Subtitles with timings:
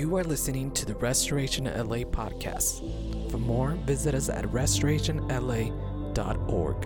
[0.00, 2.80] You are listening to the Restoration LA podcast.
[3.30, 6.76] For more, visit us at restorationla.org.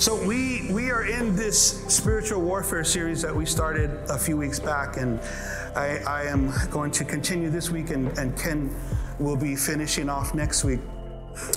[0.00, 4.60] So we we are in this spiritual warfare series that we started a few weeks
[4.60, 5.18] back, and
[5.74, 8.72] I, I am going to continue this week, and, and Ken
[9.18, 10.78] will be finishing off next week.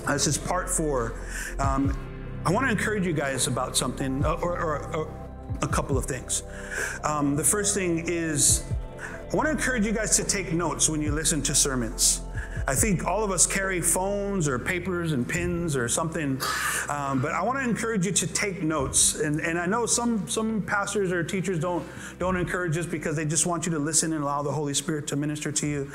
[0.07, 1.13] This is part four.
[1.59, 1.95] Um,
[2.43, 5.24] I want to encourage you guys about something, or, or, or
[5.61, 6.43] a couple of things.
[7.03, 8.63] Um, the first thing is,
[9.31, 12.21] I want to encourage you guys to take notes when you listen to sermons.
[12.67, 16.41] I think all of us carry phones or papers and pens or something,
[16.89, 19.19] um, but I want to encourage you to take notes.
[19.19, 23.25] And, and I know some some pastors or teachers don't don't encourage this because they
[23.25, 25.91] just want you to listen and allow the Holy Spirit to minister to you.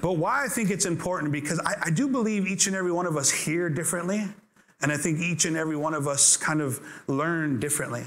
[0.00, 3.06] But why I think it's important because I, I do believe each and every one
[3.06, 4.26] of us hear differently.
[4.82, 8.04] And I think each and every one of us kind of learn differently.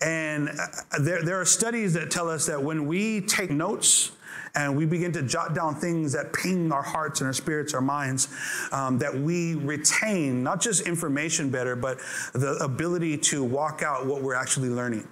[0.00, 4.12] And uh, there, there are studies that tell us that when we take notes,
[4.54, 7.80] and we begin to jot down things that ping our hearts and our spirits, our
[7.80, 8.28] minds,
[8.70, 11.98] um, that we retain not just information better, but
[12.32, 15.06] the ability to walk out what we're actually learning.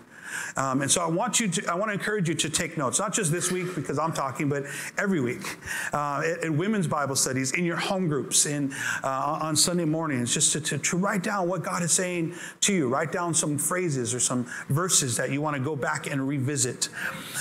[0.57, 2.99] Um, and so I want you to, I want to encourage you to take notes,
[2.99, 4.65] not just this week because I'm talking, but
[4.99, 5.59] every week
[5.93, 10.53] uh, in women's Bible studies, in your home groups, in uh, on Sunday mornings, just
[10.53, 12.89] to, to, to, write down what God is saying to you.
[12.89, 16.89] Write down some phrases or some verses that you want to go back and revisit.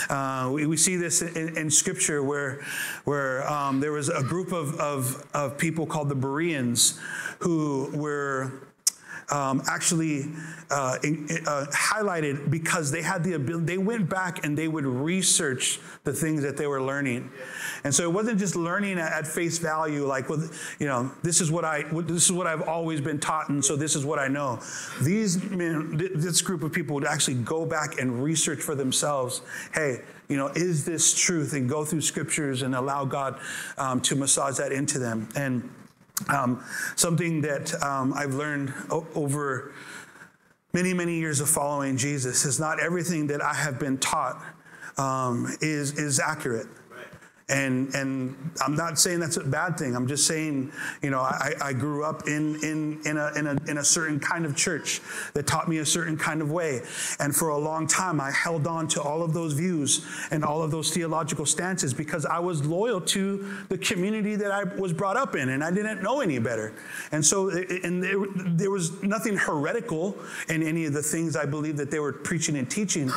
[0.10, 2.62] Uh, we, we, see this in, in, Scripture where
[3.04, 7.00] where um, there was a group of, of, of people called the Bereans
[7.40, 8.69] who were
[9.32, 10.26] um, actually
[10.70, 15.80] uh, uh, highlighted because they had the ability, they went back and they would research
[16.04, 17.30] the things that they were learning.
[17.84, 21.52] And so it wasn't just learning at, face value, like, well, you know, this is
[21.52, 24.28] what I, this is what I've always been taught, and so this is what I
[24.28, 24.60] know.
[25.02, 29.42] These, men, this group of people would actually go back and research for themselves.
[29.74, 31.54] Hey, you know, is this truth?
[31.54, 33.40] And go through scriptures and allow God
[33.78, 35.28] um, to massage that into them.
[35.36, 35.70] And
[36.28, 36.64] um,
[36.96, 39.74] something that um, I've learned o- over
[40.74, 44.44] many, many years of following Jesus is not everything that I have been taught
[44.98, 46.68] um, is, is accurate.
[47.50, 49.96] And, and I'm not saying that's a bad thing.
[49.96, 50.72] I'm just saying,
[51.02, 54.20] you know, I, I grew up in, in, in, a, in, a, in a certain
[54.20, 55.02] kind of church
[55.34, 56.82] that taught me a certain kind of way.
[57.20, 60.62] And for a long time, I held on to all of those views and all
[60.62, 65.18] of those theological stances because I was loyal to the community that I was brought
[65.18, 66.74] up in and I didn't know any better.
[67.12, 70.16] And so, and there, there was nothing heretical
[70.50, 73.12] in any of the things I believe that they were preaching and teaching.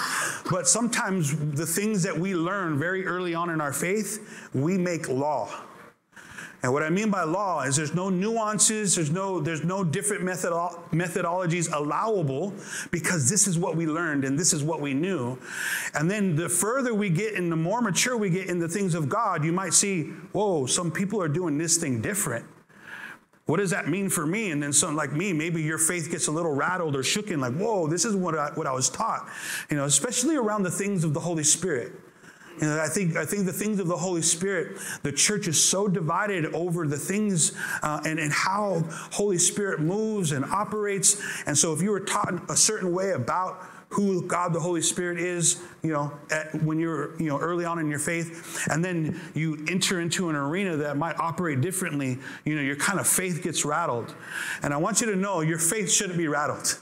[0.51, 4.22] But sometimes the things that we learn very early on in our faith,
[4.55, 5.49] we make law.
[6.63, 10.23] And what I mean by law is there's no nuances, there's no, there's no different
[10.23, 12.55] methodologies allowable
[12.93, 15.37] because this is what we learned and this is what we knew.
[15.95, 18.95] And then the further we get and the more mature we get in the things
[18.95, 22.47] of God, you might see, whoa, some people are doing this thing different.
[23.47, 24.53] What does that mean for me?
[24.53, 27.55] And then some like me, maybe your faith gets a little rattled or shooken, like,
[27.55, 29.29] whoa, this is what I, what I was taught.
[29.69, 31.93] You know, especially around the things of the Holy Spirit.
[32.61, 35.63] You know, I think I think the things of the Holy Spirit, the church is
[35.63, 37.53] so divided over the things
[37.83, 41.23] uh, and, and how Holy Spirit moves and operates.
[41.47, 45.19] And so, if you were taught a certain way about who God the Holy Spirit
[45.19, 49.21] is, you know, at, when you're, you know, early on in your faith, and then
[49.35, 53.43] you enter into an arena that might operate differently, you know, your kind of faith
[53.43, 54.15] gets rattled.
[54.63, 56.79] And I want you to know your faith shouldn't be rattled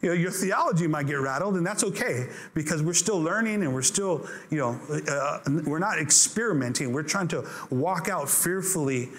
[0.00, 3.74] you know, your theology might get rattled, and that's okay because we're still learning and
[3.74, 6.92] we're still, you know, uh, we're not experimenting.
[6.92, 9.10] We're trying to walk out fearfully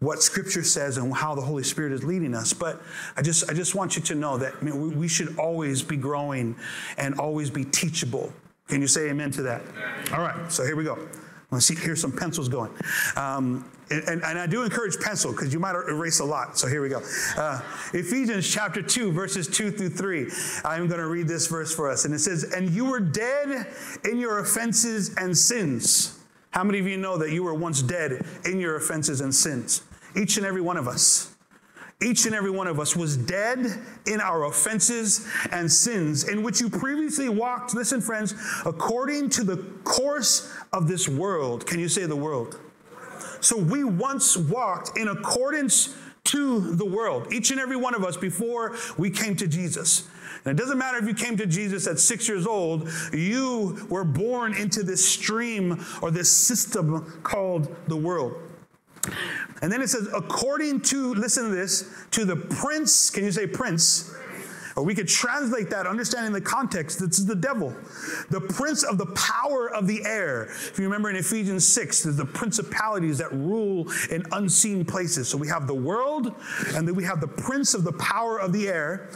[0.00, 2.52] what Scripture says and how the Holy Spirit is leading us.
[2.52, 2.82] But
[3.16, 5.82] I just, I just want you to know that I mean, we, we should always
[5.82, 6.56] be growing
[6.98, 8.32] and always be teachable.
[8.68, 9.62] Can you say amen to that?
[10.12, 10.98] All right, so here we go.
[11.50, 12.72] Let's see, here's some pencils going.
[13.16, 16.58] Um, and, and, I do encourage pencil because you might erase a lot.
[16.58, 17.00] So here we go.
[17.36, 17.60] Uh,
[17.94, 20.26] Ephesians chapter 2, verses 2 through 3.
[20.64, 22.04] I'm going to read this verse for us.
[22.04, 23.72] And it says, And you were dead
[24.04, 26.18] in your offenses and sins.
[26.50, 29.82] How many of you know that you were once dead in your offenses and sins?
[30.16, 31.35] Each and every one of us.
[32.02, 36.60] Each and every one of us was dead in our offenses and sins, in which
[36.60, 38.34] you previously walked, listen, friends,
[38.66, 41.66] according to the course of this world.
[41.66, 42.60] Can you say the world?
[43.40, 48.16] So we once walked in accordance to the world, each and every one of us
[48.16, 50.06] before we came to Jesus.
[50.44, 54.04] And it doesn't matter if you came to Jesus at six years old, you were
[54.04, 58.34] born into this stream or this system called the world.
[59.62, 63.46] And then it says, according to, listen to this, to the prince, can you say
[63.46, 64.14] prince?
[64.76, 67.00] Or we could translate that, understanding the context.
[67.00, 67.74] This is the devil,
[68.28, 70.44] the prince of the power of the air.
[70.44, 75.28] If you remember in Ephesians 6, there's the principalities that rule in unseen places.
[75.28, 76.34] So we have the world,
[76.74, 79.08] and then we have the prince of the power of the air,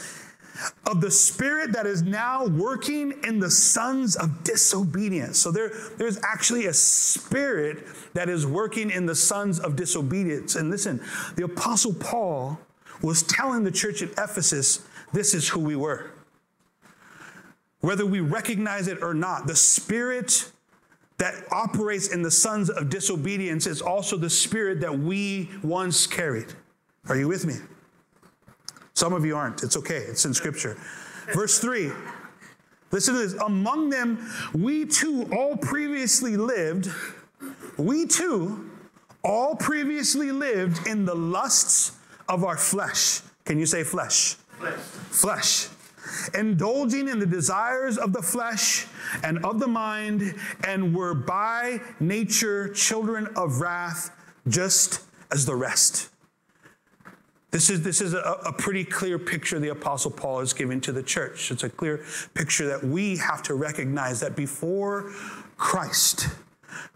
[0.87, 5.39] of the spirit that is now working in the sons of disobedience.
[5.39, 10.57] So there, there's actually a spirit that is working in the sons of disobedience.
[10.57, 11.01] And listen,
[11.37, 12.59] the Apostle Paul
[13.03, 16.11] was telling the church at Ephesus, this is who we were.
[17.81, 20.51] Whether we recognize it or not, the spirit
[21.17, 26.55] that operates in the sons of disobedience is also the spirit that we once carried.
[27.09, 27.55] Are you with me?
[29.01, 29.63] Some of you aren't.
[29.63, 30.77] It's okay, it's in scripture.
[31.33, 31.91] Verse 3.
[32.91, 33.33] Listen to this.
[33.41, 36.91] Among them, we too all previously lived,
[37.79, 38.71] we too
[39.25, 41.93] all previously lived in the lusts
[42.29, 43.23] of our flesh.
[43.47, 44.35] Can you say flesh?
[44.59, 44.75] Flesh.
[44.75, 45.69] Flesh.
[46.35, 48.87] Indulging in the desires of the flesh
[49.25, 54.15] and of the mind, and were by nature children of wrath,
[54.47, 55.01] just
[55.33, 56.10] as the rest.
[57.51, 60.93] This is, this is a, a, pretty clear picture the Apostle Paul is giving to
[60.93, 61.51] the church.
[61.51, 62.05] It's a clear
[62.35, 65.11] picture that we have to recognize that before
[65.57, 66.29] Christ,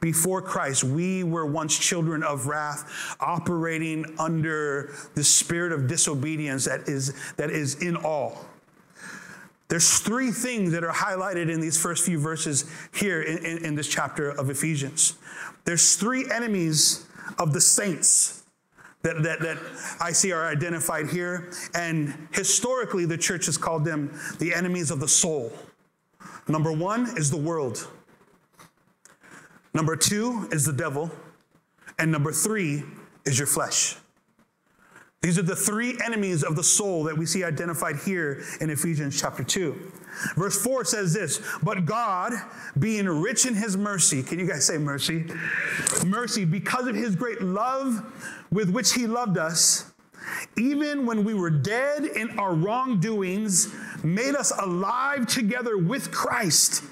[0.00, 6.88] before Christ, we were once children of wrath, operating under the spirit of disobedience that
[6.88, 8.46] is, that is in all.
[9.66, 13.74] There's three things that are highlighted in these first few verses here in, in, in
[13.74, 15.16] this chapter of Ephesians.
[15.64, 17.06] There's three enemies
[17.40, 18.43] of the saints
[19.04, 19.58] that, that, that
[20.00, 21.50] I see are identified here.
[21.74, 25.52] And historically, the church has called them the enemies of the soul.
[26.48, 27.86] Number one is the world.
[29.74, 31.10] Number two is the devil.
[31.98, 32.82] And number three
[33.24, 33.96] is your flesh.
[35.24, 39.18] These are the three enemies of the soul that we see identified here in Ephesians
[39.18, 39.90] chapter 2.
[40.36, 42.34] Verse 4 says this But God,
[42.78, 45.24] being rich in his mercy, can you guys say mercy?
[46.04, 48.04] Mercy, because of his great love
[48.54, 49.90] with which he loved us,
[50.56, 53.74] even when we were dead in our wrongdoings,
[54.04, 56.84] made us alive together with Christ.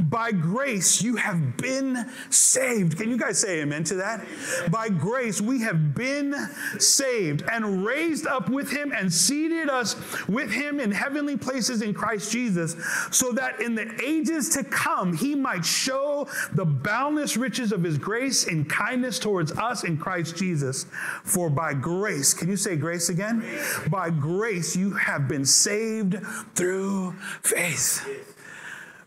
[0.00, 2.98] By grace, you have been saved.
[2.98, 4.26] Can you guys say amen to that?
[4.70, 6.34] By grace, we have been
[6.78, 9.96] saved and raised up with him and seated us
[10.28, 12.76] with him in heavenly places in Christ Jesus,
[13.10, 17.98] so that in the ages to come, he might show the boundless riches of his
[17.98, 20.86] grace and kindness towards us in Christ Jesus.
[21.24, 23.44] For by grace, can you say grace again?
[23.90, 26.16] By grace, you have been saved
[26.54, 28.36] through faith.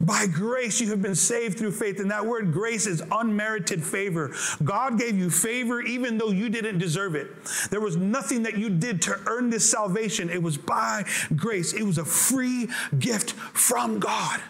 [0.02, 2.00] By grace, you have been saved through faith.
[2.00, 4.34] And that word grace is unmerited favor.
[4.64, 7.28] God gave you favor even though you didn't deserve it.
[7.70, 10.30] There was nothing that you did to earn this salvation.
[10.30, 11.06] It was by
[11.36, 12.68] grace, it was a free
[12.98, 14.42] gift from God.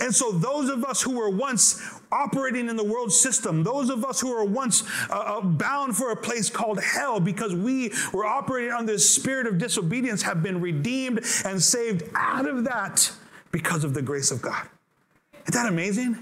[0.00, 4.04] And so, those of us who were once operating in the world system, those of
[4.04, 8.26] us who were once uh, uh bound for a place called hell because we were
[8.26, 13.10] operating under the spirit of disobedience, have been redeemed and saved out of that
[13.52, 14.66] because of the grace of God.
[15.46, 16.18] Isn't that amazing?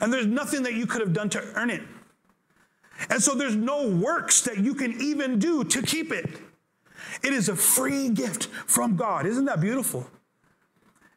[0.00, 1.82] And there's nothing that you could have done to earn it.
[3.10, 6.40] And so there's no works that you can even do to keep it.
[7.22, 9.26] It is a free gift from God.
[9.26, 10.08] Isn't that beautiful?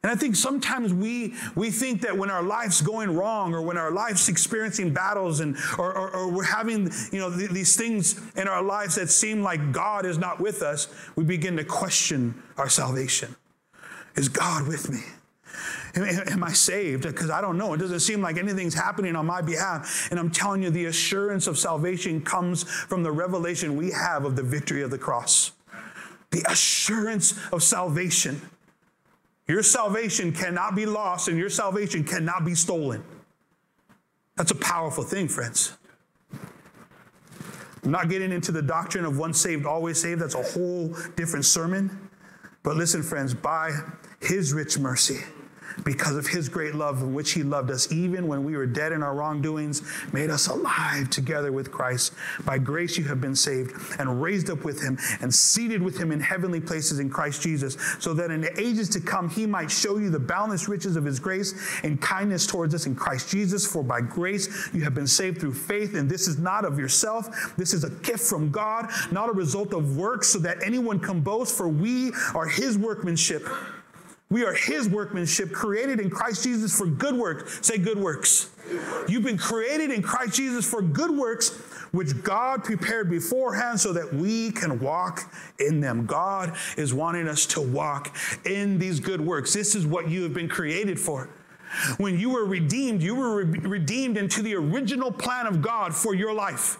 [0.03, 3.77] And I think sometimes we, we think that when our life's going wrong or when
[3.77, 8.19] our life's experiencing battles and, or, or, or we're having you know, th- these things
[8.35, 12.33] in our lives that seem like God is not with us, we begin to question
[12.57, 13.35] our salvation.
[14.15, 15.01] Is God with me?
[15.95, 17.03] Am I saved?
[17.03, 17.73] Because I don't know.
[17.73, 20.07] It doesn't seem like anything's happening on my behalf.
[20.11, 24.35] And I'm telling you, the assurance of salvation comes from the revelation we have of
[24.35, 25.51] the victory of the cross.
[26.31, 28.41] The assurance of salvation.
[29.47, 33.03] Your salvation cannot be lost, and your salvation cannot be stolen.
[34.37, 35.77] That's a powerful thing, friends.
[37.83, 40.21] I'm not getting into the doctrine of once saved, always saved.
[40.21, 42.09] That's a whole different sermon.
[42.63, 43.71] But listen, friends, by
[44.21, 45.19] his rich mercy,
[45.83, 48.91] because of his great love in which he loved us, even when we were dead
[48.91, 49.81] in our wrongdoings,
[50.13, 52.13] made us alive together with Christ.
[52.45, 56.11] By grace you have been saved and raised up with him and seated with him
[56.11, 59.71] in heavenly places in Christ Jesus, so that in the ages to come he might
[59.71, 63.65] show you the boundless riches of his grace and kindness towards us in Christ Jesus.
[63.65, 67.53] For by grace you have been saved through faith, and this is not of yourself.
[67.57, 71.21] This is a gift from God, not a result of works, so that anyone can
[71.21, 73.47] boast, for we are his workmanship
[74.31, 77.59] we are his workmanship, created in Christ Jesus for good works.
[77.61, 78.49] Say good works.
[79.07, 81.49] You've been created in Christ Jesus for good works,
[81.91, 86.05] which God prepared beforehand so that we can walk in them.
[86.05, 89.53] God is wanting us to walk in these good works.
[89.53, 91.29] This is what you have been created for.
[91.97, 96.13] When you were redeemed, you were re- redeemed into the original plan of God for
[96.13, 96.77] your life.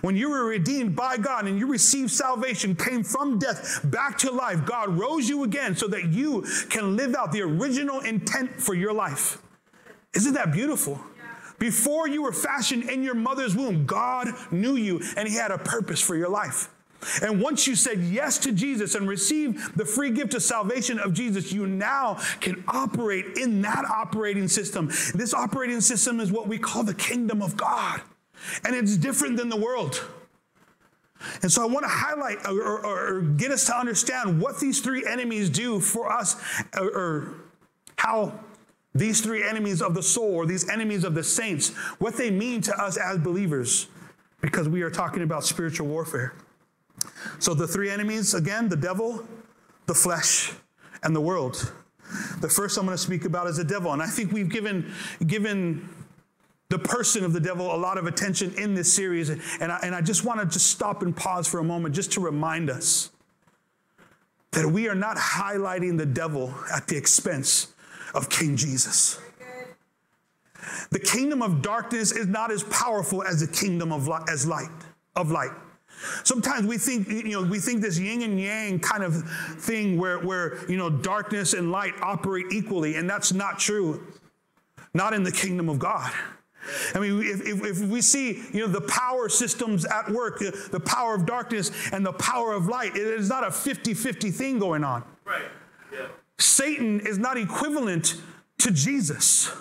[0.00, 4.30] When you were redeemed by God and you received salvation, came from death back to
[4.30, 8.74] life, God rose you again so that you can live out the original intent for
[8.74, 9.38] your life.
[10.14, 11.00] Isn't that beautiful?
[11.58, 15.58] Before you were fashioned in your mother's womb, God knew you and He had a
[15.58, 16.70] purpose for your life.
[17.22, 21.12] And once you said yes to Jesus and received the free gift of salvation of
[21.12, 24.88] Jesus, you now can operate in that operating system.
[25.14, 28.00] This operating system is what we call the kingdom of God,
[28.64, 30.04] and it's different than the world.
[31.42, 34.80] And so I want to highlight or, or, or get us to understand what these
[34.80, 36.36] three enemies do for us,
[36.76, 37.34] or, or
[37.96, 38.38] how
[38.94, 42.60] these three enemies of the soul, or these enemies of the saints, what they mean
[42.62, 43.88] to us as believers,
[44.40, 46.34] because we are talking about spiritual warfare.
[47.38, 49.26] So the three enemies again the devil,
[49.86, 50.52] the flesh,
[51.02, 51.72] and the world.
[52.40, 53.92] The first I'm going to speak about is the devil.
[53.92, 54.92] And I think we've given,
[55.26, 55.88] given
[56.68, 59.28] the person of the devil a lot of attention in this series.
[59.28, 62.12] And I, and I just want to just stop and pause for a moment just
[62.12, 63.10] to remind us
[64.52, 67.74] that we are not highlighting the devil at the expense
[68.14, 69.20] of King Jesus.
[70.90, 74.70] The kingdom of darkness is not as powerful as the kingdom of light, as light
[75.14, 75.52] of light.
[76.24, 80.18] Sometimes we think, you know, we think this yin and yang kind of thing where,
[80.18, 84.06] where, you know, darkness and light operate equally, and that's not true.
[84.92, 86.12] Not in the kingdom of God.
[86.94, 90.68] I mean, if, if, if, we see, you know, the power systems at work, the,
[90.70, 94.58] the power of darkness and the power of light, it is not a 50-50 thing
[94.58, 95.04] going on.
[95.24, 95.42] Right.
[95.92, 96.06] Yeah.
[96.38, 98.20] Satan is not equivalent
[98.58, 99.52] to Jesus.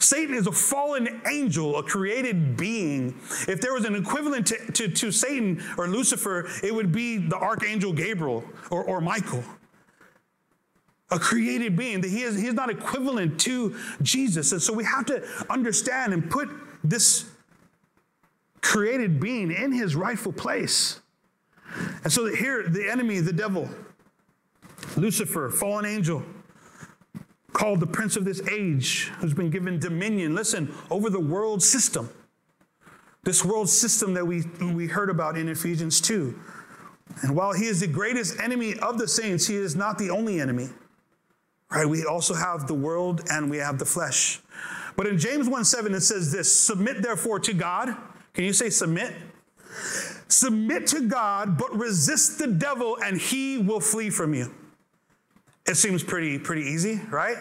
[0.00, 3.18] Satan is a fallen angel, a created being.
[3.48, 7.36] If there was an equivalent to, to, to Satan or Lucifer, it would be the
[7.36, 9.42] archangel Gabriel or, or Michael.
[11.10, 12.00] A created being.
[12.00, 14.52] That he is, he is not equivalent to Jesus.
[14.52, 16.48] And so we have to understand and put
[16.84, 17.30] this
[18.60, 21.00] created being in his rightful place.
[22.04, 23.68] And so here, the enemy, the devil,
[24.96, 26.22] Lucifer, fallen angel,
[27.52, 32.08] called the prince of this age, who's been given dominion, listen, over the world system.
[33.24, 36.38] This world system that we, we heard about in Ephesians 2.
[37.22, 40.40] And while he is the greatest enemy of the saints, he is not the only
[40.40, 40.68] enemy.
[41.70, 41.86] Right?
[41.86, 44.40] We also have the world and we have the flesh.
[44.96, 47.94] But in James 1 7, it says this Submit therefore to God.
[48.34, 49.14] Can you say submit?
[50.28, 54.52] Submit to God, but resist the devil, and he will flee from you.
[55.66, 57.36] It seems pretty, pretty easy, right?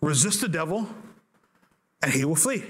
[0.00, 0.88] Resist the devil
[2.02, 2.64] and he will flee.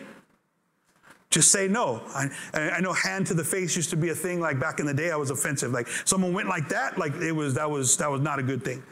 [1.30, 2.02] Just say no.
[2.14, 4.86] I, I, know hand to the face used to be a thing like back in
[4.86, 5.10] the day.
[5.10, 5.72] I was offensive.
[5.72, 8.64] Like someone went like that, like it was that was that was not a good
[8.64, 8.82] thing.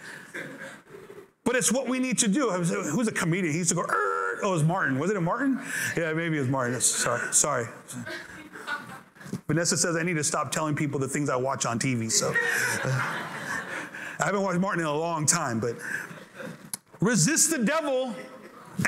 [1.47, 2.51] But it's what we need to do.
[2.51, 3.53] Who's a comedian?
[3.53, 3.87] He used to go.
[3.89, 4.99] Oh, it was Martin.
[4.99, 5.61] Was it a Martin?
[5.97, 6.79] Yeah, maybe it was Martin.
[6.81, 7.69] Sorry, uh, sorry.
[9.47, 12.11] Vanessa says I need to stop telling people the things I watch on TV.
[12.11, 12.35] So.
[14.19, 15.77] I haven't watched Martin in a long time, but
[17.01, 18.13] resist the devil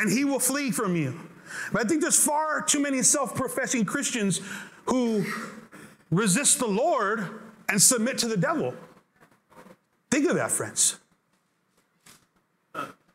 [0.01, 1.19] and he will flee from you.
[1.73, 4.41] But I think there's far too many self professing Christians
[4.87, 5.25] who
[6.11, 8.75] resist the Lord and submit to the devil.
[10.11, 10.99] Think of that, friends.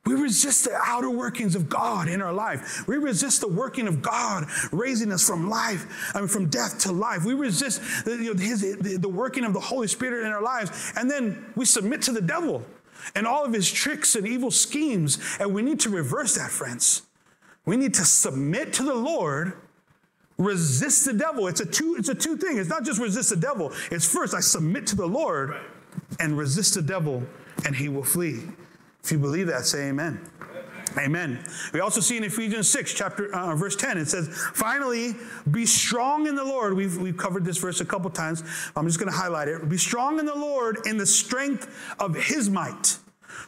[0.06, 2.86] We resist the outer workings of God in our life.
[2.88, 6.92] We resist the working of God raising us from life, I mean, from death to
[6.92, 7.24] life.
[7.24, 10.42] We resist the, you know, his, the, the working of the Holy Spirit in our
[10.42, 10.92] lives.
[10.98, 12.64] And then we submit to the devil
[13.16, 15.20] and all of his tricks and evil schemes.
[15.40, 17.04] And we need to reverse that, friends.
[17.66, 19.54] We need to submit to the Lord,
[20.38, 21.48] resist the devil.
[21.48, 22.58] It's a two, it's a two thing.
[22.58, 23.72] It's not just resist the devil.
[23.90, 25.56] It's first I submit to the Lord
[26.20, 27.24] and resist the devil,
[27.66, 28.42] and he will flee.
[29.04, 30.20] If you believe that, say amen.
[30.98, 31.44] Amen.
[31.74, 35.16] We also see in Ephesians 6, chapter uh, verse 10, it says, finally,
[35.50, 36.76] be strong in the Lord.
[36.76, 38.44] We've, we've covered this verse a couple times.
[38.76, 39.68] I'm just going to highlight it.
[39.68, 42.98] Be strong in the Lord in the strength of his might.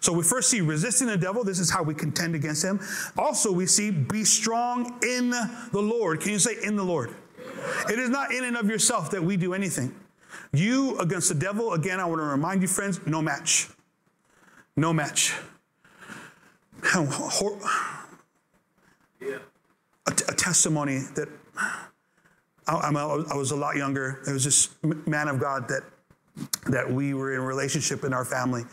[0.01, 1.43] So we first see resisting the devil.
[1.43, 2.79] This is how we contend against him.
[3.17, 6.21] Also, we see be strong in the Lord.
[6.21, 7.13] Can you say in the Lord?
[7.89, 9.95] It is not in and of yourself that we do anything.
[10.51, 13.69] You against the devil, again, I want to remind you, friends, no match.
[14.77, 15.33] No match.
[20.07, 21.29] A, a testimony that
[22.67, 24.21] I, I, was a lot younger.
[24.25, 25.83] There was this man of God that
[26.67, 28.63] that we were in a relationship in our family,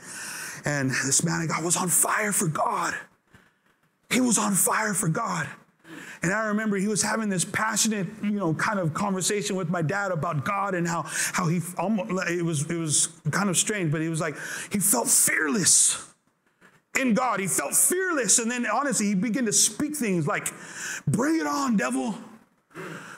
[0.64, 2.94] and this man of God was on fire for God.
[4.11, 5.49] He was on fire for God.
[6.23, 9.83] And I remember he was having this passionate, you know, kind of conversation with my
[9.83, 13.91] dad about God and how, how he almost, it was, it was kind of strange,
[13.91, 14.37] but he was like,
[14.71, 16.12] he felt fearless
[16.99, 17.41] in God.
[17.41, 18.38] He felt fearless.
[18.38, 20.52] And then honestly, he began to speak things like,
[21.09, 22.14] bring it on, devil.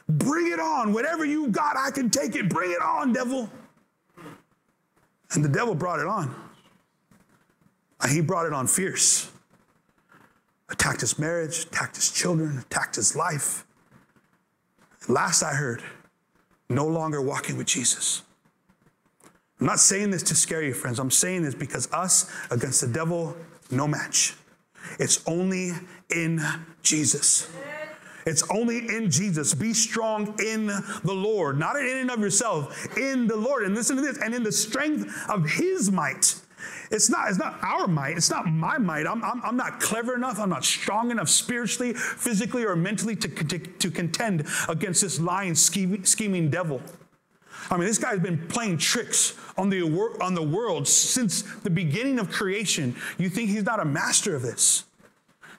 [0.08, 0.94] Bring it on.
[0.94, 2.48] Whatever you got, I can take it.
[2.48, 3.50] Bring it on, devil.
[5.32, 6.34] And the devil brought it on.
[8.10, 9.30] He brought it on fierce.
[10.70, 13.66] Attacked his marriage, attacked his children, attacked his life.
[15.08, 15.82] Last I heard,
[16.68, 18.22] no longer walking with Jesus.
[19.60, 20.98] I'm not saying this to scare you, friends.
[20.98, 23.36] I'm saying this because us against the devil,
[23.70, 24.34] no match.
[24.98, 25.72] It's only
[26.10, 26.40] in
[26.82, 27.50] Jesus.
[28.26, 29.54] It's only in Jesus.
[29.54, 33.64] Be strong in the Lord, not in and of yourself, in the Lord.
[33.64, 36.34] And listen to this, and in the strength of his might.
[36.90, 38.16] It's not, it's not our might.
[38.16, 39.06] It's not my might.
[39.06, 40.38] I'm, I'm, I'm not clever enough.
[40.38, 45.54] I'm not strong enough spiritually, physically, or mentally to, to, to contend against this lying,
[45.54, 46.80] scheming, scheming devil.
[47.70, 49.82] I mean, this guy's been playing tricks on the,
[50.20, 52.94] on the world since the beginning of creation.
[53.18, 54.84] You think he's not a master of this?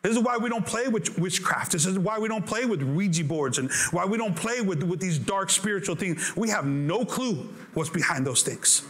[0.03, 1.71] This is why we don't play with witchcraft.
[1.71, 4.83] This is why we don't play with Ouija boards and why we don't play with,
[4.83, 6.35] with these dark spiritual things.
[6.35, 8.87] We have no clue what's behind those things.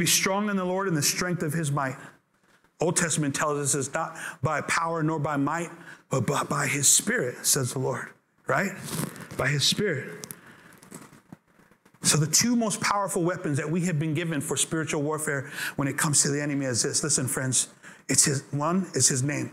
[0.00, 1.98] Be strong in the Lord and the strength of his might.
[2.80, 5.68] Old Testament tells us it's not by power nor by might,
[6.08, 8.08] but by his spirit, says the Lord,
[8.46, 8.70] right?
[9.36, 10.26] By his spirit.
[12.00, 15.86] So, the two most powerful weapons that we have been given for spiritual warfare when
[15.86, 17.04] it comes to the enemy is this.
[17.04, 17.68] Listen, friends,
[18.08, 19.52] it's his one is his name.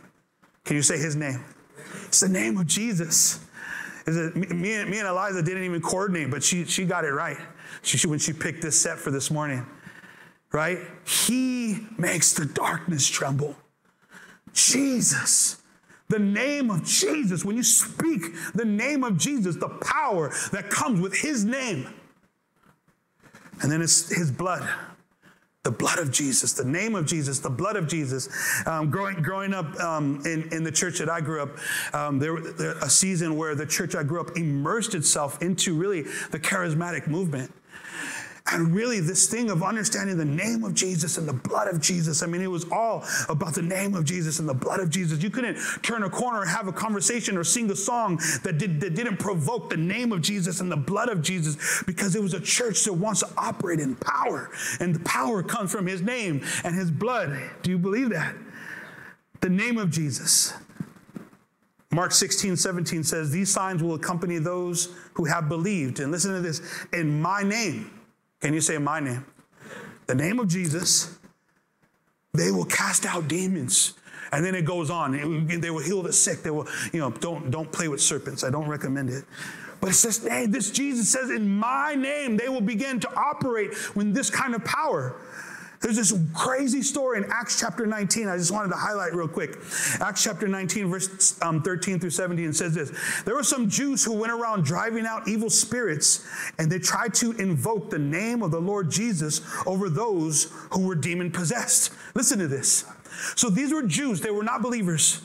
[0.63, 1.43] Can you say his name?
[2.05, 3.41] It's the name of Jesus.
[4.05, 7.37] It me, and, me and Eliza didn't even coordinate, but she she got it right.
[7.81, 9.65] She, she, when she picked this set for this morning,
[10.51, 10.79] right?
[11.05, 13.55] He makes the darkness tremble.
[14.53, 15.61] Jesus.
[16.09, 21.01] The name of Jesus, when you speak the name of Jesus, the power that comes
[21.01, 21.93] with his name.
[23.61, 24.67] And then it's his blood
[25.67, 28.29] the blood of Jesus, the name of Jesus, the blood of Jesus.
[28.65, 31.49] Um, growing, growing up um, in, in the church that I grew up,
[31.93, 36.03] um, there was a season where the church I grew up immersed itself into really
[36.31, 37.51] the charismatic movement.
[38.49, 42.23] And really, this thing of understanding the name of Jesus and the blood of Jesus.
[42.23, 45.21] I mean, it was all about the name of Jesus and the blood of Jesus.
[45.21, 48.79] You couldn't turn a corner and have a conversation or sing a song that, did,
[48.79, 52.33] that didn't provoke the name of Jesus and the blood of Jesus because it was
[52.33, 54.49] a church that wants to operate in power.
[54.79, 57.37] And the power comes from his name and his blood.
[57.63, 58.33] Do you believe that?
[59.41, 60.53] The name of Jesus.
[61.91, 65.99] Mark 16, 17 says, These signs will accompany those who have believed.
[65.99, 66.61] And listen to this
[66.93, 67.91] in my name
[68.39, 69.25] can you say my name?
[70.05, 71.17] The name of Jesus.
[72.33, 73.93] They will cast out demons.
[74.31, 75.47] And then it goes on.
[75.47, 76.43] They will heal the sick.
[76.43, 78.43] They will, you know, don't, don't play with serpents.
[78.43, 79.23] I don't recommend it.
[79.79, 83.95] But it says, hey, this Jesus says, in my name, they will begin to operate
[83.95, 85.15] with this kind of power.
[85.79, 88.27] There's this crazy story in Acts chapter 19.
[88.27, 89.57] I just wanted to highlight real quick.
[89.99, 92.91] Acts chapter 19, verse um, 13 through 17 says this
[93.25, 97.31] There were some Jews who went around driving out evil spirits, and they tried to
[97.33, 101.93] invoke the name of the Lord Jesus over those who were demon possessed.
[102.15, 102.85] Listen to this.
[103.35, 105.21] So these were Jews, they were not believers.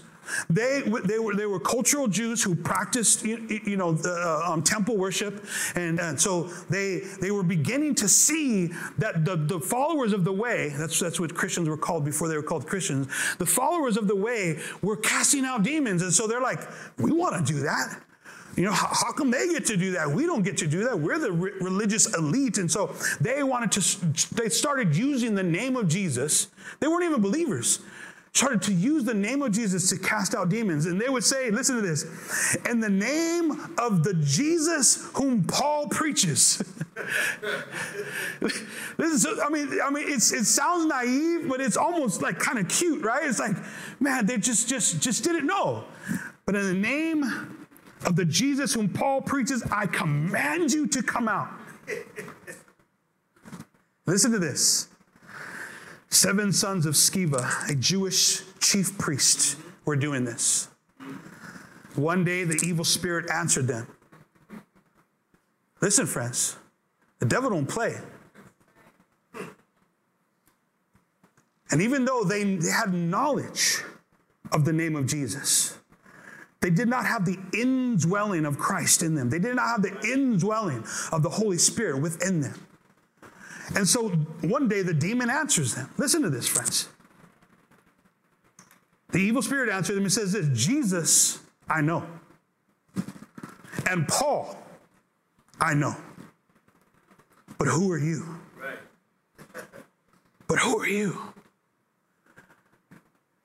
[0.48, 5.44] They, they, were, they were cultural Jews who practiced, you, know, uh, um, temple worship.
[5.74, 10.32] And, and so they, they were beginning to see that the, the followers of the
[10.32, 13.08] way, that's, that's what Christians were called before they were called Christians,
[13.38, 16.02] the followers of the way were casting out demons.
[16.02, 16.60] And so they're like,
[16.98, 18.00] we want to do that.
[18.56, 20.10] You know, how, how, come they get to do that?
[20.10, 20.98] We don't get to do that.
[20.98, 22.58] We're the re- religious elite.
[22.58, 26.48] And so they wanted to, they started using the name of Jesus.
[26.78, 27.80] They weren't even believers
[28.34, 30.86] started to use the name of Jesus to cast out demons.
[30.86, 35.88] And they would say, listen to this, in the name of the Jesus whom Paul
[35.88, 36.56] preaches.
[38.40, 42.58] this is, I mean, I mean, it's, it sounds naive, but it's almost like kind
[42.58, 43.22] of cute, right?
[43.24, 43.56] It's like,
[44.00, 45.84] man, they just, just, just didn't know.
[46.46, 47.68] But in the name
[48.06, 51.50] of the Jesus whom Paul preaches, I command you to come out.
[54.06, 54.88] Listen to this.
[56.12, 60.68] Seven sons of Sceva, a Jewish chief priest, were doing this.
[61.94, 63.86] One day the evil spirit answered them.
[65.80, 66.58] Listen, friends,
[67.18, 67.96] the devil don't play.
[71.70, 73.82] And even though they had knowledge
[74.52, 75.78] of the name of Jesus,
[76.60, 79.30] they did not have the indwelling of Christ in them.
[79.30, 82.66] They did not have the indwelling of the Holy Spirit within them.
[83.74, 84.10] And so
[84.42, 85.90] one day the demon answers them.
[85.96, 86.88] Listen to this, friends.
[89.10, 92.06] The evil spirit answered them and says this Jesus, I know.
[93.88, 94.56] And Paul,
[95.60, 95.94] I know.
[97.58, 98.38] But who are you?
[98.60, 98.78] Right.
[100.46, 101.18] But who are you?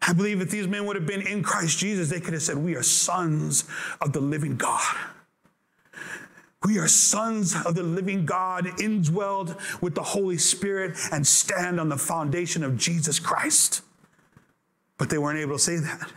[0.02, 2.58] I believe if these men would have been in Christ Jesus, they could have said,
[2.58, 3.66] We are sons
[4.00, 4.96] of the living God.
[6.68, 11.88] We are sons of the living God, indwelled with the Holy Spirit, and stand on
[11.88, 13.84] the foundation of Jesus Christ.
[14.98, 16.12] But they weren't able to say that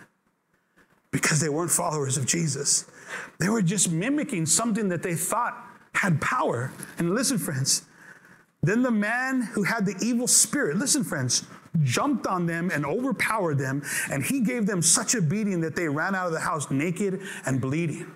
[1.13, 2.91] because they weren't followers of Jesus.
[3.39, 5.57] They were just mimicking something that they thought
[5.95, 6.73] had power.
[6.99, 7.85] And listen, friends,
[8.61, 11.45] then the man who had the evil spirit, listen, friends,
[11.85, 15.89] jumped on them and overpowered them, and he gave them such a beating that they
[15.89, 18.11] ran out of the house naked and bleeding.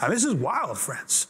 [0.00, 1.26] Now, this is wild, friends.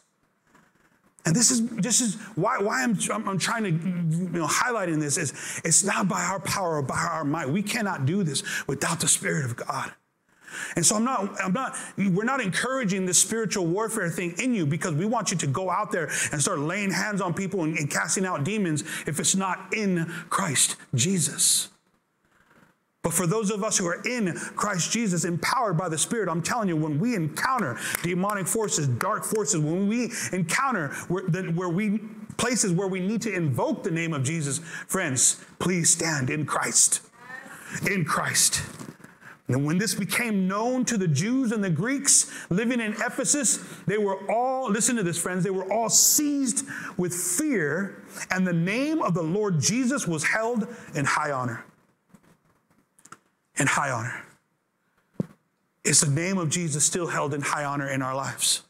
[1.28, 5.18] And this is this is why, why I'm, I'm trying to you know highlighting this
[5.18, 7.46] is it's not by our power or by our might.
[7.46, 9.92] We cannot do this without the Spirit of God.
[10.74, 14.64] And so I'm not, I'm not, we're not encouraging this spiritual warfare thing in you
[14.64, 17.76] because we want you to go out there and start laying hands on people and,
[17.76, 21.68] and casting out demons if it's not in Christ Jesus.
[23.08, 26.42] But for those of us who are in Christ Jesus, empowered by the Spirit, I'm
[26.42, 32.00] telling you, when we encounter demonic forces, dark forces, when we encounter where, where we
[32.36, 37.00] places where we need to invoke the name of Jesus, friends, please stand in Christ.
[37.90, 38.62] In Christ.
[39.48, 43.96] And when this became known to the Jews and the Greeks living in Ephesus, they
[43.96, 46.66] were all, listen to this, friends, they were all seized
[46.98, 51.64] with fear, and the name of the Lord Jesus was held in high honor.
[53.58, 54.22] In high honor.
[55.84, 58.62] Is the name of Jesus still held in high honor in our lives?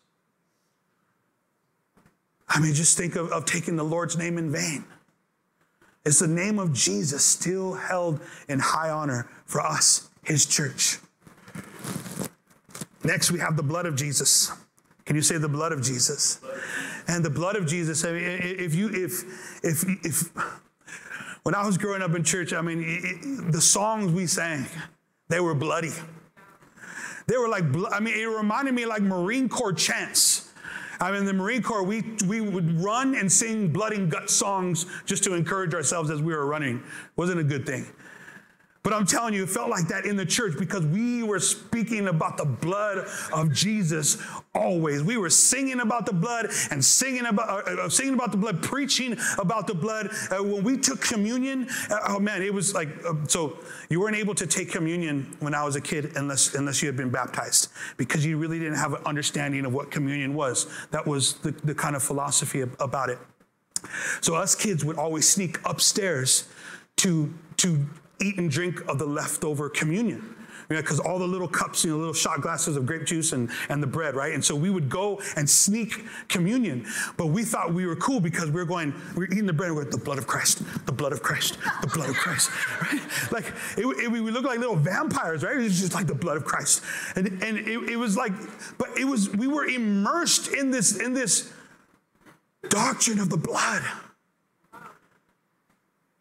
[2.48, 4.84] I mean, just think of, of taking the Lord's name in vain.
[6.04, 10.98] Is the name of Jesus still held in high honor for us his church.
[13.04, 14.52] Next, we have the blood of Jesus.
[15.04, 16.40] Can you say the blood of Jesus?
[17.06, 18.04] And the blood of Jesus.
[18.04, 20.30] I mean, if you, if, if, if,
[21.42, 24.66] when I was growing up in church, I mean, it, the songs we sang,
[25.28, 25.92] they were bloody.
[27.26, 30.50] They were like, I mean, it reminded me like Marine Corps chants.
[31.00, 34.86] I mean, the Marine Corps, we, we would run and sing blood and gut songs
[35.06, 36.82] just to encourage ourselves as we were running.
[37.16, 37.86] Wasn't a good thing.
[38.88, 42.08] But I'm telling you, it felt like that in the church because we were speaking
[42.08, 44.16] about the blood of Jesus
[44.54, 45.02] always.
[45.02, 48.62] We were singing about the blood and singing about uh, uh singing about the blood,
[48.62, 50.08] preaching about the blood.
[50.30, 53.58] Uh, when we took communion, uh, oh man, it was like uh, so.
[53.90, 56.96] You weren't able to take communion when I was a kid unless unless you had
[56.96, 60.66] been baptized because you really didn't have an understanding of what communion was.
[60.92, 63.18] That was the, the kind of philosophy about it.
[64.22, 66.48] So us kids would always sneak upstairs
[66.96, 67.86] to to
[68.20, 70.34] eat and drink of the leftover communion
[70.68, 73.82] because all the little cups, you know, little shot glasses of grape juice and, and
[73.82, 74.34] the bread, right?
[74.34, 78.46] And so we would go and sneak communion, but we thought we were cool because
[78.46, 80.62] we were going, we were eating the bread and we are the blood of Christ,
[80.86, 82.50] the blood of Christ, the blood of Christ,
[82.82, 83.32] right?
[83.32, 85.56] Like it, it, we looked like little vampires, right?
[85.56, 86.84] It was just like the blood of Christ.
[87.16, 88.32] And, and it, it was like,
[88.76, 91.50] but it was, we were immersed in this, in this
[92.68, 93.82] doctrine of the blood.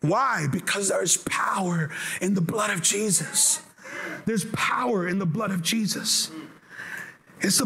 [0.01, 0.47] Why?
[0.51, 1.89] Because there's power
[2.21, 3.61] in the blood of Jesus.
[4.25, 6.31] There's power in the blood of Jesus.
[7.41, 7.65] It's a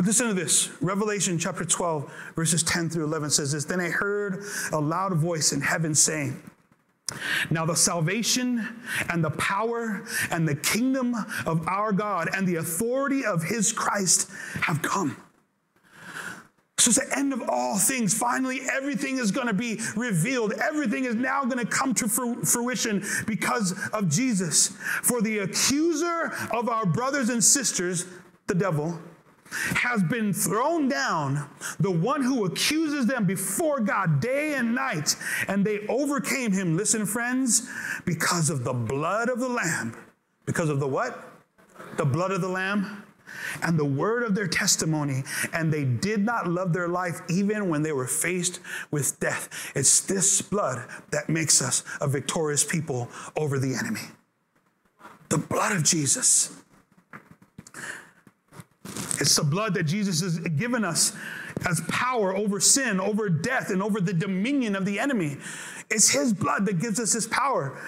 [0.00, 0.70] Listen to this.
[0.82, 5.52] Revelation chapter 12, verses 10 through 11 says this Then I heard a loud voice
[5.52, 6.42] in heaven saying,
[7.48, 11.14] Now the salvation and the power and the kingdom
[11.46, 14.30] of our God and the authority of his Christ
[14.62, 15.16] have come.
[16.84, 18.12] So it's the end of all things.
[18.12, 20.52] Finally, everything is going to be revealed.
[20.52, 24.68] Everything is now going to come to fruition because of Jesus.
[25.02, 28.04] For the accuser of our brothers and sisters,
[28.48, 28.98] the devil,
[29.50, 31.48] has been thrown down,
[31.80, 35.16] the one who accuses them before God day and night,
[35.48, 36.76] and they overcame him.
[36.76, 37.66] Listen, friends,
[38.04, 39.96] because of the blood of the Lamb.
[40.44, 41.32] Because of the what?
[41.96, 43.04] The blood of the Lamb
[43.62, 47.82] and the word of their testimony, and they did not love their life even when
[47.82, 48.60] they were faced
[48.90, 49.72] with death.
[49.74, 54.08] It's this blood that makes us a victorious people over the enemy.
[55.28, 56.56] The blood of Jesus.
[59.20, 61.16] It's the blood that Jesus has given us
[61.66, 65.38] as power over sin, over death, and over the dominion of the enemy.
[65.90, 67.78] It's His blood that gives us His power.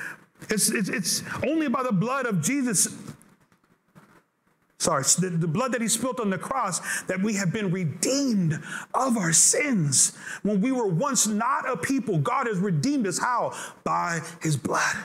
[0.48, 2.88] It's, it's, it's only by the blood of Jesus
[4.78, 8.62] sorry, the, the, blood that he spilt on the cross, that we have been redeemed
[8.94, 10.16] of our sins.
[10.42, 13.52] When we were once not a people, God has redeemed us how?
[13.84, 14.96] By his blood.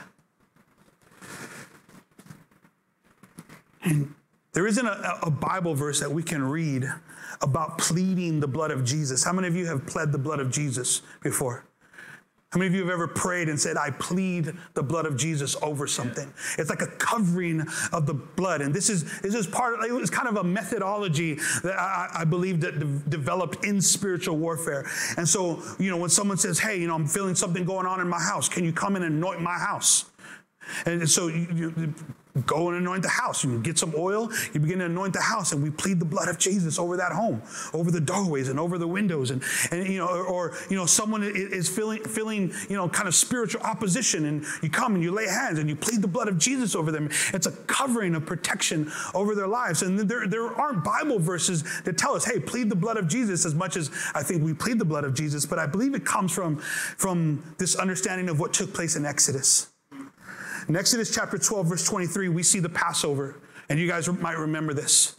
[3.84, 4.14] And
[4.52, 6.84] there isn't a, a, Bible verse that we can read
[7.40, 9.24] about pleading the blood of Jesus.
[9.24, 11.64] How many of you have pled the blood of Jesus before?
[12.52, 15.56] How many of you have ever prayed and said, I plead the blood of Jesus
[15.62, 16.30] over something?
[16.58, 17.62] It's like a covering
[17.92, 18.60] of the blood.
[18.60, 22.10] And this is, this is part of, it was kind of a methodology that I,
[22.14, 24.86] I believe that de- developed in spiritual warfare.
[25.16, 28.02] And so, you know, when someone says, hey, you know, I'm feeling something going on
[28.02, 30.10] in my house, can you come and anoint my house?
[30.84, 31.94] And so you, you,
[32.46, 33.44] go and anoint the house.
[33.44, 36.28] You get some oil, you begin to anoint the house, and we plead the blood
[36.28, 37.42] of Jesus over that home,
[37.74, 39.30] over the doorways and over the windows.
[39.30, 43.06] And, and you know, or, or you know, someone is feeling, feeling, you know, kind
[43.06, 46.28] of spiritual opposition, and you come and you lay hands and you plead the blood
[46.28, 47.10] of Jesus over them.
[47.34, 49.82] It's a covering of protection over their lives.
[49.82, 53.44] And there, there aren't Bible verses that tell us, hey, plead the blood of Jesus
[53.44, 56.04] as much as I think we plead the blood of Jesus, but I believe it
[56.04, 59.71] comes from, from this understanding of what took place in Exodus.
[60.68, 64.74] In Exodus chapter 12, verse 23, we see the Passover, and you guys might remember
[64.74, 65.16] this.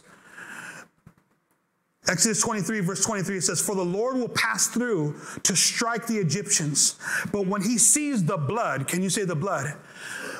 [2.06, 6.18] Exodus 23, verse 23, it says, For the Lord will pass through to strike the
[6.18, 6.98] Egyptians.
[7.32, 9.74] But when he sees the blood, can you say the blood?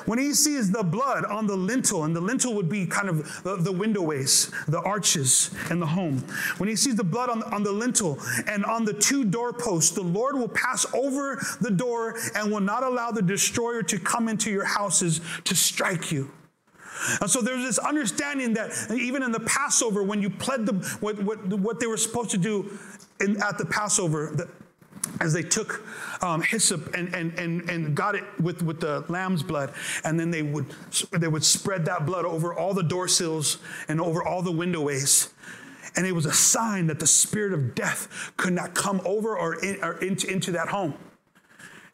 [0.05, 3.43] When he sees the blood on the lintel, and the lintel would be kind of
[3.43, 6.19] the, the windowways, the arches, and the home.
[6.57, 10.03] When he sees the blood on, on the lintel and on the two doorposts, the
[10.03, 14.51] Lord will pass over the door and will not allow the destroyer to come into
[14.51, 16.31] your houses to strike you.
[17.21, 21.21] And so there's this understanding that even in the Passover, when you pled the, what,
[21.21, 22.77] what, what they were supposed to do
[23.19, 24.49] in, at the Passover,
[25.21, 25.85] as they took
[26.21, 29.73] um, hyssop and, and, and, and got it with, with the lamb's blood,
[30.03, 30.65] and then they would,
[31.11, 35.33] they would spread that blood over all the door sills and over all the windowways.
[35.95, 39.55] And it was a sign that the spirit of death could not come over or,
[39.63, 40.93] in, or into, into that home.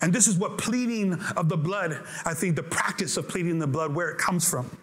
[0.01, 3.67] And this is what pleading of the blood, I think the practice of pleading the
[3.67, 4.75] blood, where it comes from,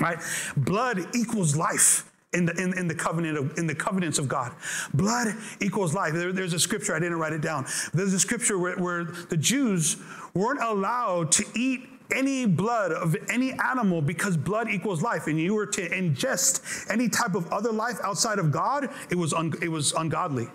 [0.00, 0.18] right?
[0.56, 4.52] Blood equals life in the, in, in, the covenant of, in the covenants of God.
[4.92, 6.12] Blood equals life.
[6.12, 7.66] There, there's a scripture, I didn't write it down.
[7.92, 9.96] There's a scripture where, where the Jews
[10.34, 15.26] weren't allowed to eat any blood of any animal because blood equals life.
[15.26, 19.32] And you were to ingest any type of other life outside of God, it was,
[19.32, 20.48] un, it was ungodly.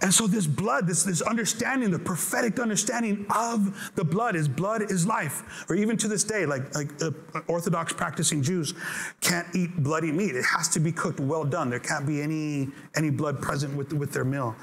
[0.00, 4.90] And so this blood, this, this understanding, the prophetic understanding of the blood is blood
[4.90, 5.66] is life.
[5.68, 7.10] Or even to this day, like, like uh,
[7.48, 8.74] Orthodox practicing Jews
[9.20, 10.36] can't eat bloody meat.
[10.36, 11.68] It has to be cooked well done.
[11.68, 14.54] There can't be any, any blood present with, with their meal.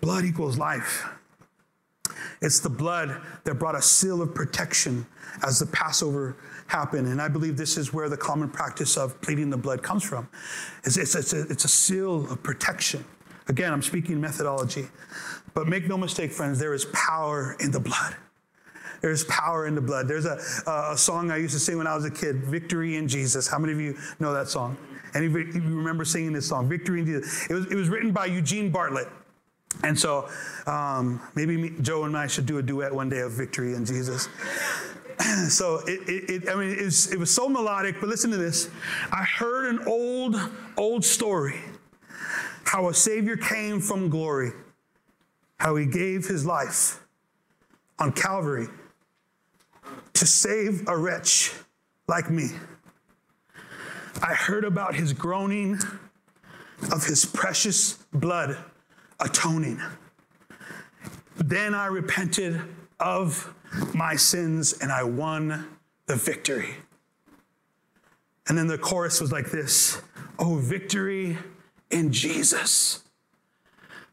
[0.00, 1.06] Blood equals life.
[2.40, 5.06] It's the blood that brought a seal of protection
[5.46, 6.36] as the Passover
[6.68, 7.06] happened.
[7.08, 10.26] And I believe this is where the common practice of pleading the blood comes from.
[10.84, 13.04] It's, it's, it's, a, it's a seal of protection.
[13.50, 14.86] Again, I'm speaking methodology.
[15.54, 18.14] But make no mistake, friends, there is power in the blood.
[19.02, 20.06] There's power in the blood.
[20.06, 23.08] There's a, a, song I used to sing when I was a kid, Victory in
[23.08, 23.48] Jesus.
[23.48, 24.76] How many of you know that song?
[25.14, 27.50] Any of you remember singing this song, Victory in Jesus?
[27.50, 29.08] It was, it was written by Eugene Bartlett.
[29.82, 30.28] And so
[30.68, 33.84] um, maybe me, Joe and I should do a duet one day of Victory in
[33.84, 34.28] Jesus.
[35.48, 38.36] so it, it, it, I mean, it was, it was so melodic, but listen to
[38.36, 38.70] this.
[39.10, 40.36] I heard an old,
[40.76, 41.58] old story
[42.64, 44.52] how a Savior came from glory,
[45.58, 47.00] how he gave his life
[47.98, 48.68] on Calvary
[50.14, 51.52] to save a wretch
[52.08, 52.48] like me.
[54.22, 55.78] I heard about his groaning
[56.92, 58.56] of his precious blood
[59.18, 59.80] atoning.
[61.36, 62.60] Then I repented
[62.98, 63.54] of
[63.94, 65.66] my sins and I won
[66.06, 66.74] the victory.
[68.48, 70.00] And then the chorus was like this
[70.38, 71.38] Oh, victory
[71.90, 73.02] in Jesus,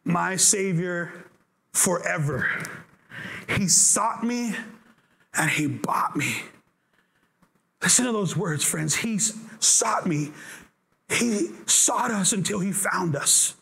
[0.03, 1.25] my Savior
[1.73, 2.47] forever.
[3.55, 4.55] He sought me
[5.33, 6.43] and He bought me.
[7.81, 8.95] Listen to those words, friends.
[8.95, 10.31] He sought me.
[11.09, 13.55] He sought us until He found us.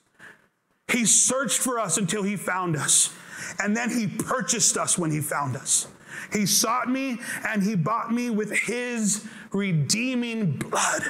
[0.87, 3.13] He searched for us until He found us.
[3.59, 5.87] And then He purchased us when He found us.
[6.31, 11.03] He sought me and He bought me with His redeeming blood.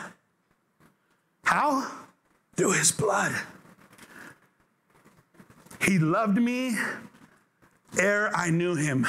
[1.43, 1.89] How?
[2.55, 3.33] Through his blood.
[5.81, 6.77] He loved me
[7.99, 9.07] ere I knew him.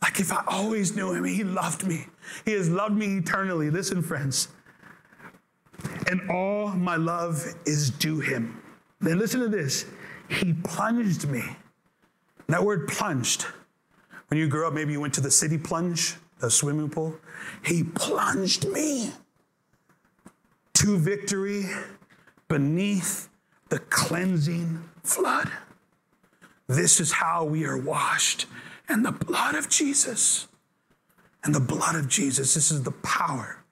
[0.00, 2.06] Like if I always knew him, he loved me.
[2.44, 3.70] He has loved me eternally.
[3.70, 4.48] Listen, friends.
[6.10, 8.60] And all my love is due him.
[9.00, 9.86] Then listen to this.
[10.28, 11.44] He plunged me.
[12.48, 13.46] That word plunged.
[14.28, 17.16] When you grew up, maybe you went to the city plunge, the swimming pool.
[17.64, 19.12] He plunged me
[20.74, 21.66] to victory
[22.52, 23.30] beneath
[23.70, 25.50] the cleansing flood.
[26.66, 28.44] This is how we are washed
[28.90, 30.48] And the blood of Jesus.
[31.42, 33.64] And the blood of Jesus, this is the power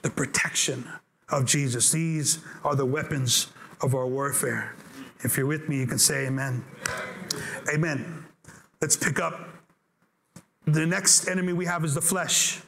[0.00, 0.88] the protection
[1.28, 1.92] of Jesus.
[1.92, 3.48] These are the weapons
[3.82, 4.74] of our warfare.
[5.22, 6.64] If you're with me, you can say amen.
[7.72, 8.24] Amen.
[8.80, 9.48] Let's pick up.
[10.64, 12.62] The next enemy we have is the flesh.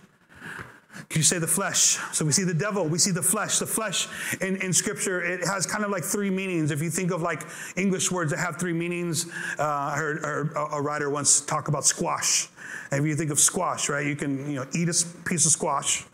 [1.15, 1.99] You say the flesh?
[2.13, 3.59] So we see the devil, we see the flesh.
[3.59, 4.09] The flesh
[4.41, 6.71] in, in scripture, it has kind of like three meanings.
[6.71, 7.43] If you think of like
[7.77, 9.27] English words that have three meanings,
[9.59, 12.49] uh, I heard, heard a writer once talk about squash.
[12.93, 16.05] If you think of squash, right, you can you know eat a piece of squash,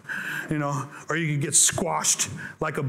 [0.48, 2.28] you know, or you can get squashed
[2.60, 2.86] like a,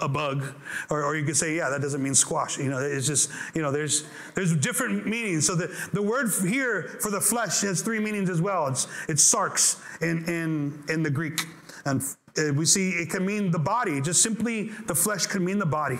[0.00, 0.44] a bug,
[0.90, 2.58] or, or you could say, yeah, that doesn't mean squash.
[2.58, 5.46] You know, it's just, you know, there's there's different meanings.
[5.46, 8.66] So the, the word here for the flesh has three meanings as well.
[8.68, 11.46] It's it's sarx in in in the Greek,
[11.84, 12.02] and
[12.38, 14.00] uh, we see it can mean the body.
[14.00, 15.98] Just simply, the flesh can mean the body.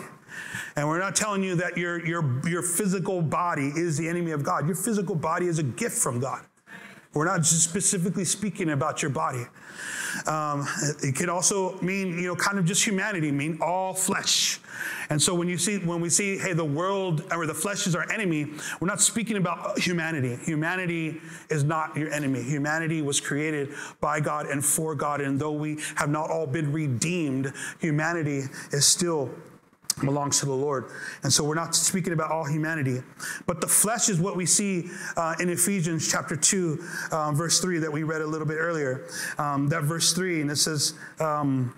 [0.76, 4.42] And we're not telling you that your, your, your physical body is the enemy of
[4.42, 4.66] God.
[4.66, 6.44] Your physical body is a gift from God.
[7.14, 9.46] We're not just specifically speaking about your body.
[10.26, 10.66] Um,
[11.02, 14.60] it could also mean, you know, kind of just humanity, mean all flesh.
[15.10, 17.94] And so when you see, when we see, hey, the world or the flesh is
[17.94, 18.46] our enemy,
[18.80, 20.36] we're not speaking about humanity.
[20.44, 22.42] Humanity is not your enemy.
[22.42, 25.20] Humanity was created by God and for God.
[25.20, 29.30] And though we have not all been redeemed, humanity is still
[30.00, 30.86] belongs to the Lord.
[31.22, 33.02] And so we're not speaking about all humanity.
[33.46, 37.78] But the flesh is what we see uh, in Ephesians chapter 2, um, verse 3,
[37.78, 39.06] that we read a little bit earlier.
[39.38, 41.74] Um, that verse 3, and it says, um,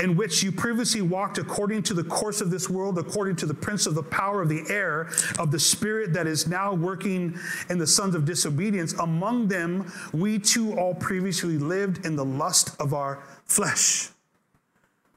[0.00, 3.54] in which you previously walked according to the course of this world, according to the
[3.54, 7.38] prince of the power of the air, of the spirit that is now working
[7.68, 8.94] in the sons of disobedience.
[8.94, 14.08] Among them, we too all previously lived in the lust of our flesh.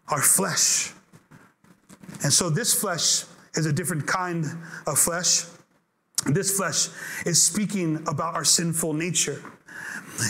[0.09, 0.91] Our flesh.
[2.21, 4.45] And so this flesh is a different kind
[4.87, 5.45] of flesh.
[6.25, 6.89] This flesh
[7.25, 9.41] is speaking about our sinful nature.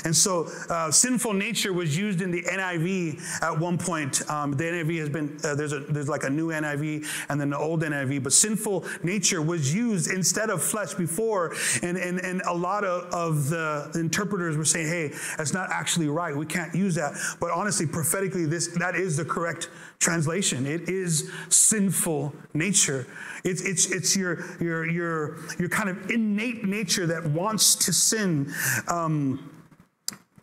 [0.06, 4.30] And so, uh, sinful nature was used in the NIV at one point.
[4.30, 7.50] Um, the NIV has been uh, there's a there's like a new NIV and then
[7.50, 12.42] the old NIV, but sinful nature was used instead of flesh before, and and and
[12.48, 16.36] a lot of, of the interpreters were saying, hey, that's not actually right.
[16.36, 17.14] We can't use that.
[17.40, 19.70] But honestly, prophetically, this that is the correct
[20.04, 20.68] translation.
[20.68, 23.08] It is sinful nature.
[23.44, 28.54] It's, it's, it's your, your, your, your kind of innate nature that wants to sin.
[28.88, 29.50] Um,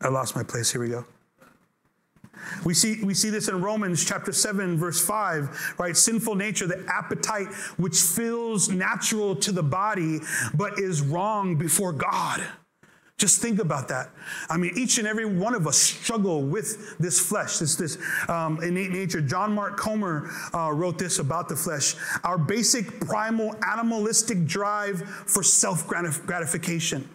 [0.01, 0.73] I lost my place.
[0.73, 1.05] Here we go.
[2.64, 5.94] We see, we see this in Romans chapter 7, verse 5, right?
[5.94, 10.20] Sinful nature, the appetite which feels natural to the body,
[10.55, 12.42] but is wrong before God.
[13.21, 14.09] Just think about that.
[14.49, 17.99] I mean, each and every one of us struggle with this flesh, this, this
[18.31, 19.21] um, innate nature.
[19.21, 21.97] John Mark Comer uh, wrote this about the flesh.
[22.25, 27.07] Our basic primal animalistic drive for self gratification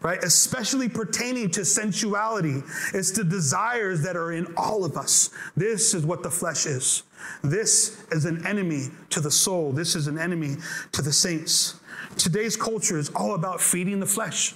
[0.00, 0.22] right?
[0.22, 2.62] Especially pertaining to sensuality.
[2.94, 5.30] It's the desires that are in all of us.
[5.56, 7.02] This is what the flesh is.
[7.42, 9.72] This is an enemy to the soul.
[9.72, 10.58] This is an enemy
[10.92, 11.80] to the saints.
[12.16, 14.54] Today's culture is all about feeding the flesh.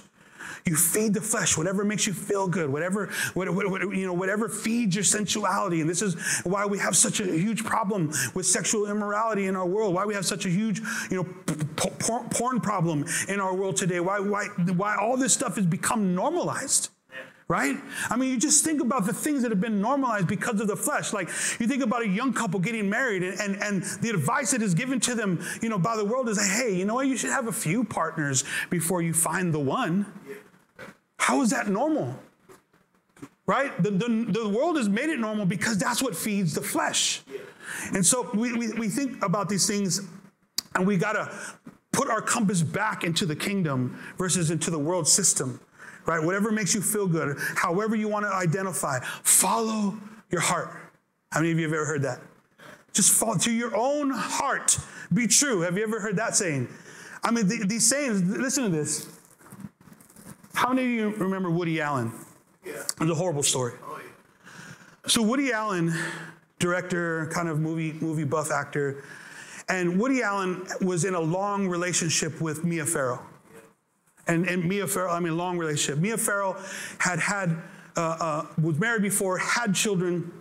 [0.65, 4.95] You feed the flesh, whatever makes you feel good, whatever, whatever, you know, whatever feeds
[4.95, 5.81] your sensuality.
[5.81, 9.65] And this is why we have such a huge problem with sexual immorality in our
[9.65, 9.93] world.
[9.93, 11.23] Why we have such a huge, you know,
[12.29, 13.99] porn problem in our world today.
[13.99, 14.45] Why, why,
[14.75, 16.89] why all this stuff has become normalized
[17.49, 17.77] right?
[18.09, 20.75] I mean, you just think about the things that have been normalized because of the
[20.75, 21.13] flesh.
[21.13, 21.27] Like
[21.59, 24.73] you think about a young couple getting married, and, and, and the advice that is
[24.73, 27.07] given to them, you know, by the world is, hey, you know what?
[27.07, 30.05] You should have a few partners before you find the one.
[31.23, 32.19] How is that normal?
[33.45, 33.71] Right?
[33.81, 37.21] The, the, the world has made it normal because that's what feeds the flesh.
[37.93, 40.01] And so we, we, we think about these things
[40.75, 41.33] and we got to
[41.93, 45.61] put our compass back into the kingdom versus into the world system.
[46.05, 46.21] Right?
[46.21, 49.97] Whatever makes you feel good, however you want to identify, follow
[50.29, 50.71] your heart.
[51.31, 52.19] How many of you have ever heard that?
[52.91, 54.77] Just follow to your own heart.
[55.13, 55.61] Be true.
[55.61, 56.67] Have you ever heard that saying?
[57.23, 59.07] I mean, the, these sayings, listen to this.
[60.53, 62.11] How many of you remember Woody Allen?
[62.65, 62.73] Yeah.
[62.73, 63.73] It's a horrible story.
[63.85, 65.07] Oh, yeah.
[65.07, 65.93] So Woody Allen,
[66.59, 69.03] director, kind of movie movie buff actor,
[69.67, 73.19] and Woody Allen was in a long relationship with Mia Farrow.
[74.27, 76.01] And, and Mia Farrow, I mean, long relationship.
[76.01, 76.55] Mia Farrow
[76.99, 77.57] had had,
[77.97, 80.31] uh, uh, was married before, had children,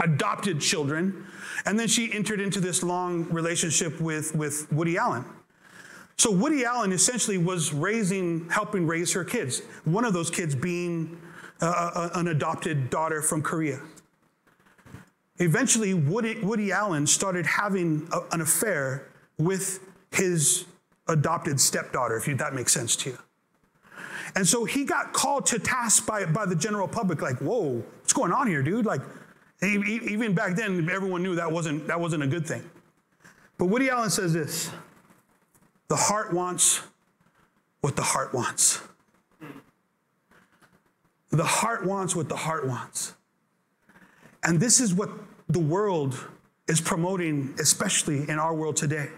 [0.00, 1.26] adopted children,
[1.64, 5.24] and then she entered into this long relationship with, with Woody Allen.
[6.22, 9.62] So Woody Allen essentially was raising, helping raise her kids.
[9.82, 11.20] One of those kids being
[11.60, 13.80] uh, uh, uh, an adopted daughter from Korea.
[15.38, 19.08] Eventually, Woody, Woody Allen started having a, an affair
[19.38, 19.80] with
[20.12, 20.64] his
[21.08, 23.18] adopted stepdaughter, if you, that makes sense to you.
[24.36, 28.12] And so he got called to task by, by the general public, like, whoa, what's
[28.12, 28.86] going on here, dude?
[28.86, 29.00] Like,
[29.60, 32.62] Even back then, everyone knew that wasn't, that wasn't a good thing.
[33.58, 34.70] But Woody Allen says this
[35.92, 36.80] the heart wants
[37.82, 38.80] what the heart wants.
[41.28, 43.12] The heart wants what the heart wants.
[44.42, 45.10] And this is what
[45.50, 46.18] the world
[46.66, 49.10] is promoting, especially in our world today.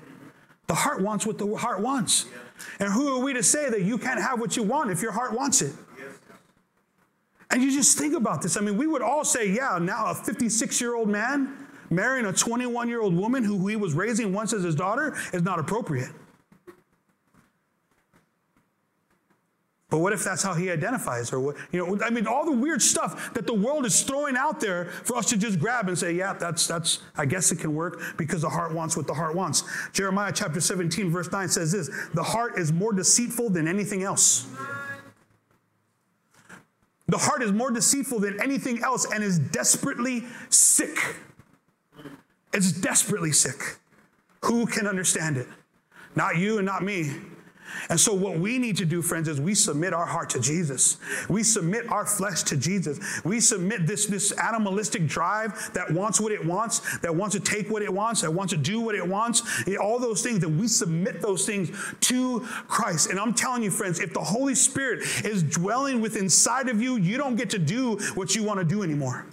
[0.66, 2.27] The heart wants what the heart wants.
[2.81, 5.12] And who are we to say that you can't have what you want if your
[5.12, 5.75] heart wants it?
[7.53, 8.57] And you just think about this.
[8.57, 12.33] I mean, we would all say, yeah, now a 56 year old man marrying a
[12.33, 16.11] 21 year old woman who he was raising once as his daughter is not appropriate.
[19.91, 21.32] But what if that's how he identifies?
[21.32, 24.37] Or what, you know, I mean, all the weird stuff that the world is throwing
[24.37, 27.61] out there for us to just grab and say, yeah, that's, that's, I guess it
[27.61, 29.62] can work because the heart wants what the heart wants.
[29.93, 34.47] Jeremiah chapter 17, verse 9 says this the heart is more deceitful than anything else.
[37.07, 40.99] The heart is more deceitful than anything else and is desperately sick.
[42.55, 43.78] It's desperately sick.
[44.45, 45.47] Who can understand it?
[46.16, 47.12] Not you and not me.
[47.89, 50.99] And so, what we need to do, friends, is we submit our heart to Jesus.
[51.29, 52.99] We submit our flesh to Jesus.
[53.25, 57.70] We submit this, this animalistic drive that wants what it wants, that wants to take
[57.70, 59.43] what it wants, that wants to do what it wants,
[59.81, 61.70] all those things, that we submit those things
[62.01, 63.11] to Christ.
[63.11, 66.97] And I'm telling you, friends, if the Holy Spirit is dwelling within inside of you,
[66.97, 69.27] you don't get to do what you want to do anymore.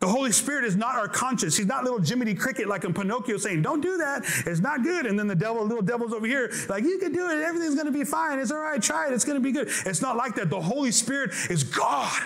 [0.00, 1.56] The Holy Spirit is not our conscience.
[1.56, 4.22] He's not little Jiminy Cricket like in Pinocchio saying, Don't do that.
[4.46, 5.06] It's not good.
[5.06, 7.42] And then the devil, little devil's over here, like, You can do it.
[7.42, 8.38] Everything's going to be fine.
[8.38, 8.80] It's all right.
[8.80, 9.12] Try it.
[9.12, 9.68] It's going to be good.
[9.86, 10.50] It's not like that.
[10.50, 12.22] The Holy Spirit is God.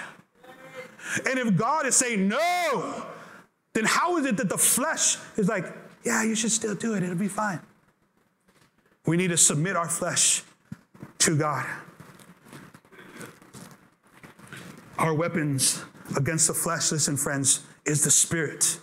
[1.27, 3.07] And if God is saying no,
[3.73, 5.65] then how is it that the flesh is like,
[6.05, 7.03] Yeah, you should still do it.
[7.03, 7.61] It'll be fine.
[9.07, 10.43] We need to submit our flesh
[11.21, 11.67] to God.
[14.99, 15.83] Our weapons
[16.17, 18.79] against the flesh, listen, friends, is the Spirit.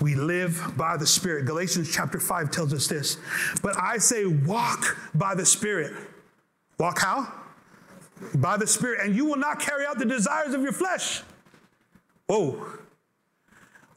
[0.00, 1.44] We live by the Spirit.
[1.44, 3.18] Galatians chapter 5 tells us this.
[3.62, 5.92] But I say, walk by the Spirit.
[6.78, 7.32] Walk how?
[8.36, 9.00] By the Spirit.
[9.04, 11.22] And you will not carry out the desires of your flesh.
[12.26, 12.66] Whoa.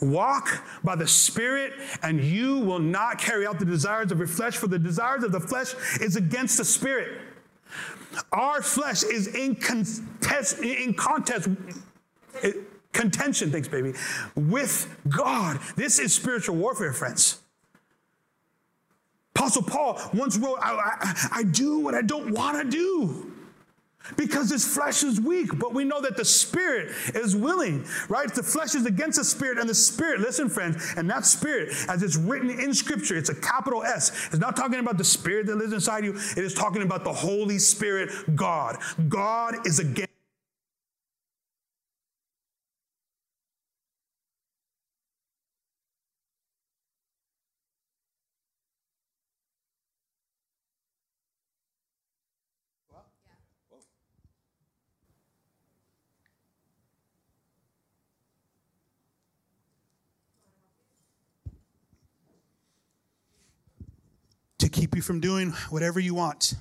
[0.02, 4.58] Walk by the Spirit, and you will not carry out the desires of your flesh,
[4.58, 7.22] for the desires of the flesh is against the Spirit.
[8.34, 11.48] Our flesh is in contest, in contest
[12.42, 12.56] it,
[12.94, 13.94] contention, thanks, baby,
[14.36, 15.60] with God.
[15.76, 17.40] This is spiritual warfare, friends.
[19.36, 23.34] Apostle Paul once wrote, I, I, I do what I don't want to do
[24.18, 28.34] because his flesh is weak, but we know that the spirit is willing, right?
[28.34, 32.04] The flesh is against the spirit, and the spirit, listen, friends, and that spirit, as
[32.04, 34.28] it's written in scripture, it's a capital S.
[34.28, 37.14] It's not talking about the spirit that lives inside you, it is talking about the
[37.14, 38.78] Holy Spirit, God.
[39.08, 40.14] God is against
[64.64, 66.56] to keep you from doing whatever you want.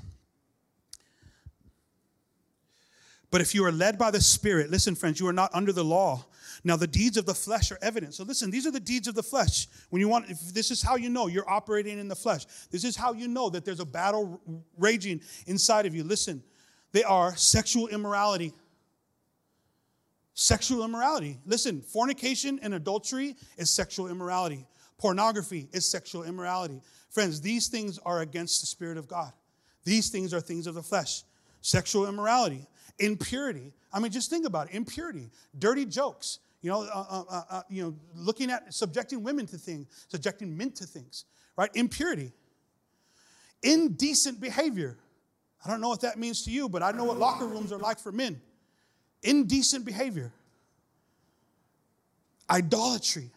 [3.33, 5.83] But if you are led by the Spirit, listen, friends, you are not under the
[5.83, 6.25] law.
[6.63, 8.15] Now, the deeds of the flesh are evident.
[8.15, 9.67] So, listen, these are the deeds of the flesh.
[9.91, 12.47] When you want, if this is how you know you're operating in the flesh.
[12.71, 14.41] This is how you know that there's a battle
[14.79, 16.05] raging inside of you.
[16.05, 16.45] Listen,
[16.93, 18.53] they are sexual immorality.
[20.35, 21.41] Sexual immorality.
[21.45, 24.65] Listen, fornication and adultery is sexual immorality.
[24.97, 26.81] Pornography is sexual immorality.
[27.13, 29.33] Friends, these things are against the Spirit of God.
[29.85, 31.25] These things are things of the flesh.
[31.61, 32.67] Sexual immorality,
[32.99, 33.73] impurity.
[33.93, 36.39] I mean, just think about it impurity, dirty jokes.
[36.63, 40.57] You know, uh, uh, uh, uh, you know, looking at subjecting women to things, subjecting
[40.57, 41.71] men to things, right?
[41.75, 42.33] Impurity,
[43.63, 44.97] indecent behavior.
[45.65, 47.79] I don't know what that means to you, but I know what locker rooms are
[47.79, 48.41] like for men.
[49.23, 50.33] Indecent behavior,
[52.49, 53.31] idolatry,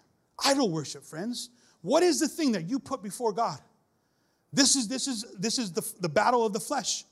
[0.43, 1.49] idol worship, friends.
[1.85, 3.59] What is the thing that you put before God?
[4.51, 7.05] This is, this is, this is the, the battle of the flesh.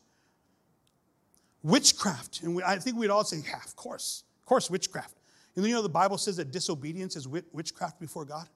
[1.62, 2.42] Witchcraft.
[2.42, 4.24] And we, I think we'd all say, yeah, of course.
[4.42, 5.14] Of course, witchcraft.
[5.56, 8.48] And you know the Bible says that disobedience is witchcraft before God?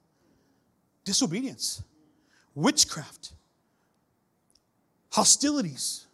[1.06, 1.84] Disobedience.
[2.56, 3.34] Witchcraft.
[5.12, 6.08] Hostilities.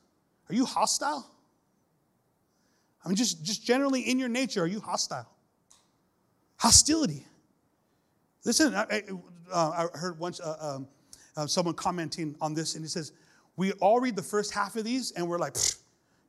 [0.50, 1.26] Are you hostile?
[3.06, 5.30] I mean, just, just generally in your nature, are you hostile?
[6.58, 7.26] Hostility.
[8.44, 9.04] Listen, I,
[9.54, 10.88] uh, I heard once uh, um,
[11.38, 13.14] uh, someone commenting on this, and he says,
[13.56, 15.56] We all read the first half of these, and we're like,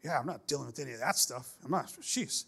[0.05, 1.55] Yeah, I'm not dealing with any of that stuff.
[1.65, 2.45] I'm not, sheesh.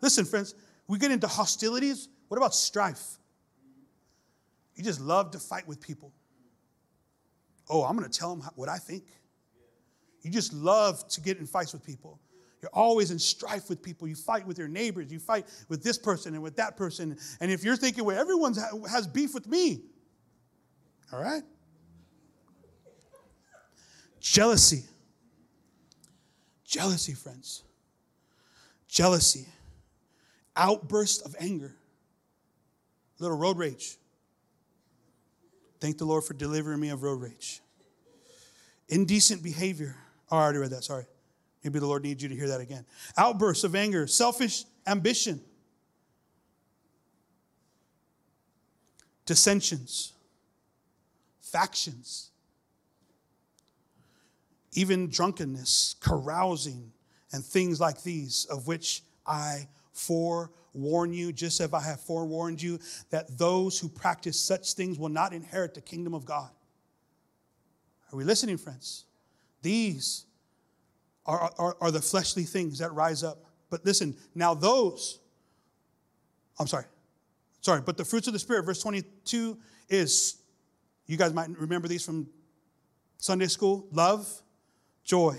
[0.00, 0.54] Listen, friends,
[0.86, 2.08] we get into hostilities.
[2.28, 3.18] What about strife?
[4.74, 6.12] You just love to fight with people.
[7.68, 9.04] Oh, I'm going to tell them what I think.
[10.22, 12.20] You just love to get in fights with people.
[12.60, 14.08] You're always in strife with people.
[14.08, 15.12] You fight with your neighbors.
[15.12, 17.16] You fight with this person and with that person.
[17.40, 18.54] And if you're thinking, well, everyone
[18.90, 19.82] has beef with me,
[21.12, 21.42] all right?
[24.20, 24.84] Jealousy.
[26.64, 27.62] Jealousy, friends.
[28.88, 29.46] Jealousy.
[30.56, 31.76] Outburst of anger.
[33.20, 33.96] Little road rage.
[35.80, 37.60] Thank the Lord for delivering me of road rage.
[38.88, 39.96] Indecent behavior.
[40.30, 41.06] Oh, I already read that, sorry.
[41.64, 42.84] Maybe the Lord needs you to hear that again.
[43.16, 45.40] Outbursts of anger, selfish ambition,
[49.26, 50.12] dissensions,
[51.40, 52.30] factions,
[54.72, 56.92] even drunkenness, carousing,
[57.32, 62.78] and things like these, of which I forewarn you, just as I have forewarned you,
[63.10, 66.50] that those who practice such things will not inherit the kingdom of God.
[68.12, 69.04] Are we listening, friends?
[69.60, 70.24] These
[71.28, 73.44] are, are, are the fleshly things that rise up.
[73.70, 75.20] But listen, now those,
[76.58, 76.86] I'm sorry,
[77.60, 79.58] sorry, but the fruits of the Spirit, verse 22
[79.90, 80.38] is,
[81.06, 82.28] you guys might remember these from
[83.18, 84.26] Sunday school love,
[85.04, 85.36] joy,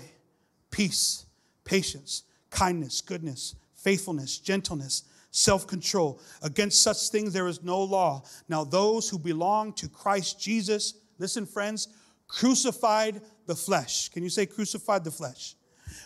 [0.70, 1.26] peace,
[1.64, 6.20] patience, kindness, goodness, faithfulness, gentleness, self control.
[6.42, 8.22] Against such things there is no law.
[8.48, 11.88] Now, those who belong to Christ Jesus, listen, friends,
[12.28, 14.08] crucified the flesh.
[14.10, 15.56] Can you say crucified the flesh?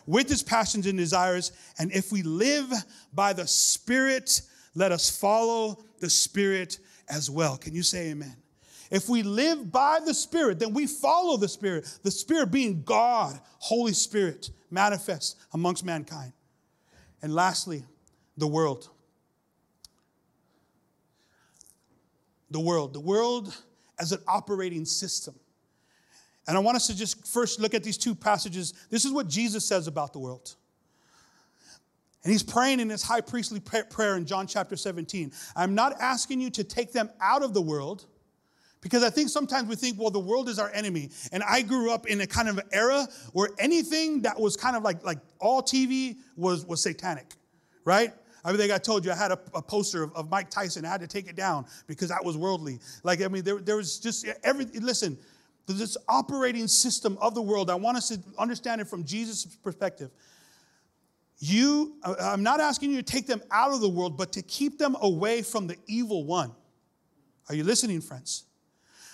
[0.07, 1.53] With his passions and desires.
[1.79, 2.71] And if we live
[3.13, 4.43] by the Spirit,
[4.75, 6.79] let us follow the Spirit
[7.09, 7.57] as well.
[7.57, 8.37] Can you say amen?
[8.91, 11.99] If we live by the Spirit, then we follow the Spirit.
[12.03, 16.33] The Spirit being God, Holy Spirit, manifest amongst mankind.
[17.23, 17.85] And lastly,
[18.37, 18.89] the world.
[22.51, 22.93] The world.
[22.93, 23.57] The world
[23.99, 25.35] as an operating system.
[26.47, 28.75] And I want us to just first look at these two passages.
[28.91, 30.55] This is what Jesus says about the world.
[32.23, 35.33] And he's praying in his high priestly prayer in John chapter 17.
[35.57, 38.07] I'm not asking you to take them out of the world
[38.81, 41.11] because I think sometimes we think, well, the world is our enemy.
[41.33, 44.83] And I grew up in a kind of era where anything that was kind of
[44.83, 47.35] like, like all TV was, was satanic,
[47.85, 48.13] right?
[48.45, 50.85] I think I told you I had a, a poster of, of, Mike Tyson.
[50.85, 52.79] I had to take it down because that was worldly.
[53.03, 55.17] Like, I mean, there, there was just every, listen,
[55.73, 60.11] this operating system of the world, I want us to understand it from Jesus' perspective.
[61.39, 64.79] You, I'm not asking you to take them out of the world, but to keep
[64.79, 66.53] them away from the evil one.
[67.49, 68.45] Are you listening, friends?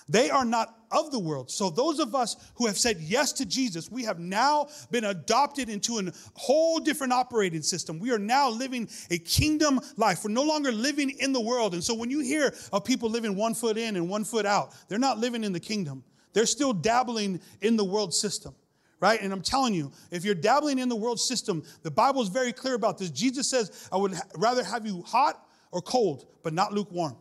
[0.09, 1.53] They are not of the world.
[1.53, 5.68] So, those of us who have said yes to Jesus, we have now been adopted
[5.68, 8.01] into a whole different operating system.
[8.01, 10.24] We are now living a kingdom life.
[10.24, 11.74] We're no longer living in the world.
[11.74, 14.74] And so, when you hear of people living one foot in and one foot out,
[14.88, 16.03] they're not living in the kingdom.
[16.33, 18.55] They're still dabbling in the world system,
[19.01, 19.20] right?
[19.20, 22.53] And I'm telling you, if you're dabbling in the world system, the Bible is very
[22.53, 23.11] clear about this.
[23.11, 27.16] Jesus says, I would rather have you hot or cold, but not lukewarm.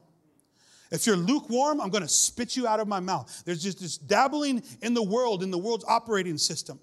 [0.91, 3.43] If you're lukewarm, I'm going to spit you out of my mouth.
[3.45, 6.79] There's just this dabbling in the world, in the world's operating system.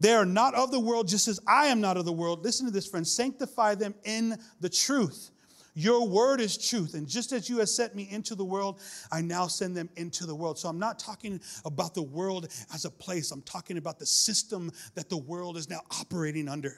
[0.00, 2.44] They are not of the world, just as I am not of the world.
[2.44, 3.10] Listen to this, friends.
[3.10, 5.30] Sanctify them in the truth.
[5.74, 6.94] Your word is truth.
[6.94, 10.24] And just as you have sent me into the world, I now send them into
[10.24, 10.56] the world.
[10.56, 14.70] So I'm not talking about the world as a place, I'm talking about the system
[14.94, 16.76] that the world is now operating under.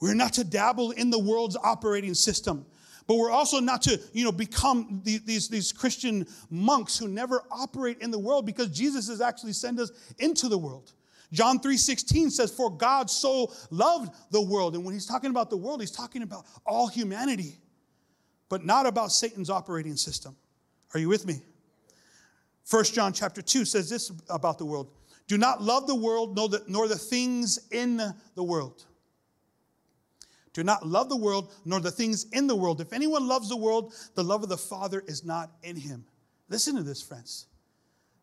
[0.00, 2.66] We're not to dabble in the world's operating system.
[3.06, 7.98] But we're also not to, you know, become these, these Christian monks who never operate
[8.00, 10.92] in the world because Jesus has actually sent us into the world.
[11.32, 14.74] John 3:16 says, For God so loved the world.
[14.74, 17.58] And when he's talking about the world, he's talking about all humanity,
[18.48, 20.36] but not about Satan's operating system.
[20.94, 21.40] Are you with me?
[22.70, 24.90] 1 John chapter 2 says this about the world.
[25.28, 26.48] Do not love the world, nor
[26.88, 27.96] the, things in
[28.34, 28.84] the world.
[30.52, 32.80] Do not love the world, nor the things in the world.
[32.80, 36.06] If anyone loves the world, the love of the Father is not in him.
[36.48, 37.46] Listen to this, friends.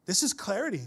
[0.05, 0.81] This is clarity.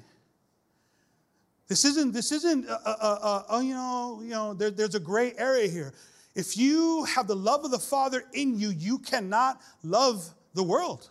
[1.69, 4.95] This isn't, this isn't, uh, uh, uh, uh, oh, you know, you know there, there's
[4.95, 5.95] a gray area here.
[6.35, 11.11] If you have the love of the Father in you, you cannot love the world.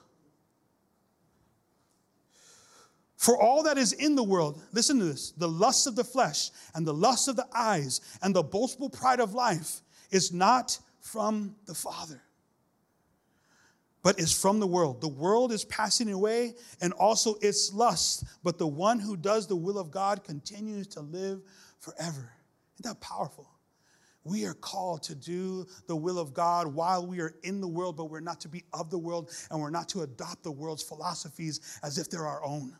[3.17, 6.51] For all that is in the world, listen to this the lust of the flesh
[6.75, 9.81] and the lust of the eyes and the boastful pride of life
[10.11, 12.21] is not from the Father
[14.05, 15.01] but is from the world.
[15.01, 19.55] The world is passing away and also its lust, but the one who does the
[19.55, 21.41] will of God continues to live
[21.79, 22.31] forever.
[22.75, 23.49] Isn't that powerful?
[24.23, 27.97] We are called to do the will of God while we are in the world,
[27.97, 30.83] but we're not to be of the world and we're not to adopt the world's
[30.83, 32.77] philosophies as if they're our own.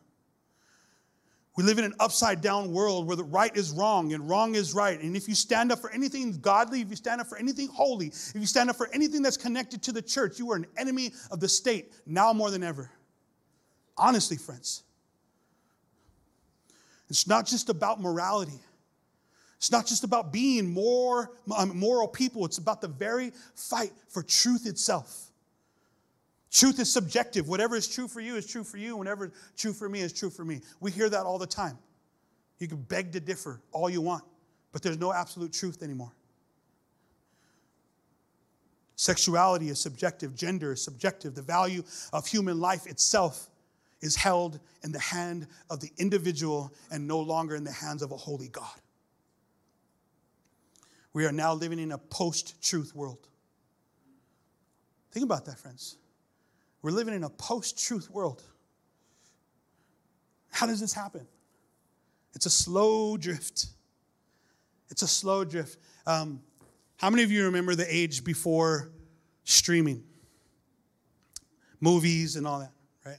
[1.56, 4.74] We live in an upside down world where the right is wrong and wrong is
[4.74, 5.00] right.
[5.02, 8.08] And if you stand up for anything godly, if you stand up for anything holy,
[8.08, 11.14] if you stand up for anything that's connected to the church, you are an enemy
[11.32, 12.92] of the state now more than ever.
[13.98, 14.84] Honestly, friends.
[17.10, 18.60] It's not just about morality.
[19.58, 22.46] It's not just about being more um, moral people.
[22.46, 25.32] It's about the very fight for truth itself.
[26.56, 27.50] Truth is subjective.
[27.50, 28.96] Whatever is true for you is true for you.
[28.96, 30.62] Whatever is true for me is true for me.
[30.80, 31.78] We hear that all the time.
[32.60, 34.24] You can beg to differ all you want,
[34.72, 36.14] but there's no absolute truth anymore.
[38.96, 41.36] Sexuality is subjective, gender is subjective.
[41.36, 41.84] The value
[42.14, 43.50] of human life itself
[44.00, 48.14] is held in the hand of the individual and no longer in the hands of
[48.14, 48.80] a holy God.
[51.12, 53.28] We are now living in a post truth world.
[55.12, 55.98] Think about that, friends.
[56.86, 58.44] We're living in a post truth world.
[60.52, 61.26] How does this happen?
[62.36, 63.66] It's a slow drift.
[64.92, 65.80] It's a slow drift.
[66.06, 66.44] Um,
[66.98, 68.92] how many of you remember the age before
[69.46, 70.04] streaming?
[71.80, 72.74] Movies and all that,
[73.04, 73.18] right?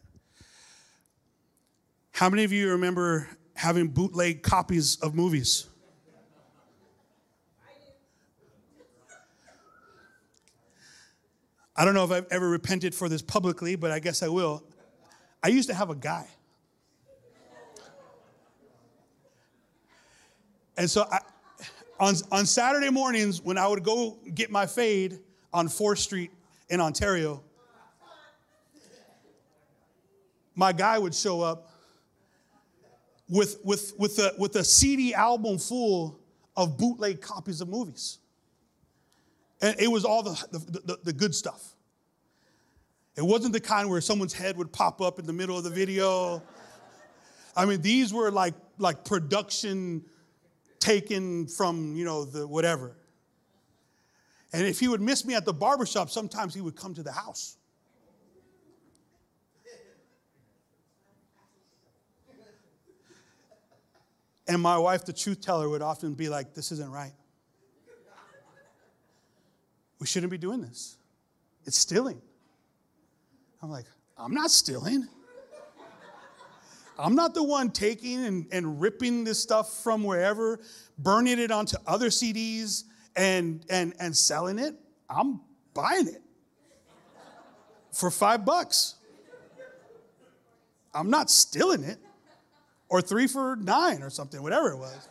[2.12, 5.66] How many of you remember having bootleg copies of movies?
[11.76, 14.64] I don't know if I've ever repented for this publicly, but I guess I will.
[15.42, 16.26] I used to have a guy.
[20.78, 21.20] And so I,
[22.00, 25.18] on, on Saturday mornings, when I would go get my fade
[25.52, 26.30] on 4th Street
[26.68, 27.42] in Ontario,
[30.54, 31.70] my guy would show up
[33.28, 36.18] with, with, with, a, with a CD album full
[36.56, 38.18] of bootleg copies of movies.
[39.60, 41.74] And it was all the, the, the, the good stuff.
[43.16, 45.70] It wasn't the kind where someone's head would pop up in the middle of the
[45.70, 46.42] video.
[47.56, 50.04] I mean, these were like, like production
[50.78, 52.94] taken from, you know, the whatever.
[54.52, 57.12] And if he would miss me at the barbershop, sometimes he would come to the
[57.12, 57.56] house.
[64.48, 67.12] And my wife, the truth teller, would often be like, This isn't right.
[69.98, 70.96] We shouldn't be doing this.
[71.64, 72.20] It's stealing.
[73.62, 73.86] I'm like,
[74.16, 75.06] I'm not stealing.
[76.98, 80.60] I'm not the one taking and, and ripping this stuff from wherever,
[80.98, 82.84] burning it onto other CDs
[83.14, 84.74] and, and, and selling it.
[85.10, 85.40] I'm
[85.74, 86.22] buying it
[87.92, 88.94] for five bucks.
[90.94, 91.98] I'm not stealing it.
[92.88, 95.08] Or three for nine or something, whatever it was.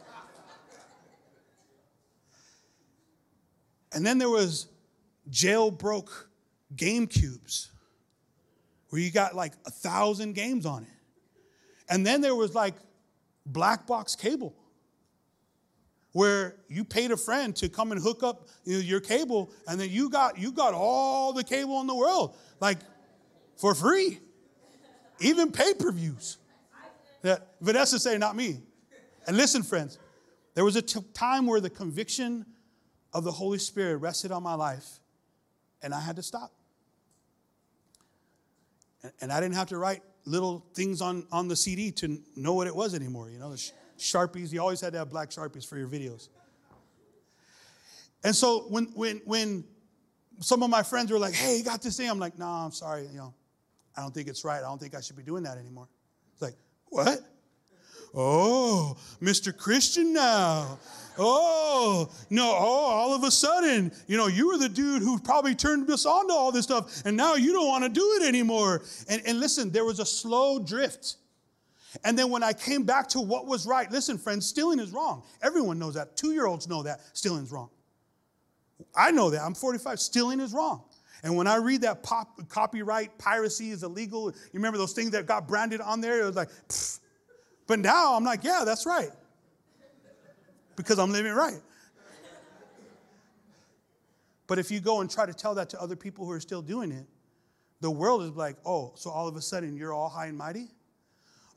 [3.92, 4.68] And then there was
[5.30, 6.12] jailbroke
[6.76, 7.72] game cubes
[8.90, 10.90] where you got like a thousand games on it.
[11.90, 12.76] And then there was like
[13.46, 14.56] black box cable
[16.14, 20.10] where you paid a friend to come and hook up your cable and then you
[20.10, 22.78] got you got all the cable in the world like
[23.58, 24.20] for free.
[25.20, 26.38] Even pay-per-views.
[27.22, 28.62] That vanessa say not me.
[29.28, 30.00] And listen friends
[30.54, 32.46] there was a t- time where the conviction
[33.14, 35.00] of the holy spirit rested on my life
[35.86, 36.52] and i had to stop
[39.22, 42.68] and I didn't have to write little things on, on the CD to know what
[42.68, 43.30] it was anymore.
[43.30, 46.30] You know, the Sharpies, you always had to have black Sharpies for your videos.
[48.24, 49.64] And so when, when, when
[50.40, 52.66] some of my friends were like, hey, you got this thing, I'm like, no, nah,
[52.66, 53.34] I'm sorry, you know,
[53.96, 54.58] I don't think it's right.
[54.58, 55.88] I don't think I should be doing that anymore.
[56.34, 56.56] It's like,
[56.88, 57.20] what?
[58.14, 59.56] Oh, Mr.
[59.56, 60.80] Christian now.
[61.18, 65.56] Oh, no, oh, all of a sudden, you know, you were the dude who probably
[65.56, 68.28] turned us on to all this stuff, and now you don't want to do it
[68.28, 68.82] anymore.
[69.08, 71.16] And, and listen, there was a slow drift.
[72.04, 75.24] And then when I came back to what was right, listen, friends, stealing is wrong.
[75.42, 76.18] Everyone knows that.
[76.18, 77.70] Two year olds know that stealing is wrong.
[78.94, 79.42] I know that.
[79.42, 80.00] I'm 45.
[80.00, 80.84] Stealing is wrong.
[81.24, 85.26] And when I read that pop, copyright piracy is illegal, you remember those things that
[85.26, 86.22] got branded on there?
[86.22, 87.00] It was like, pfft.
[87.66, 89.12] but now I'm like, yeah, that's right
[90.76, 91.60] because I'm living right.
[94.48, 96.62] But if you go and try to tell that to other people who are still
[96.62, 97.06] doing it,
[97.82, 100.68] the world is like, oh, so all of a sudden you're all high and mighty?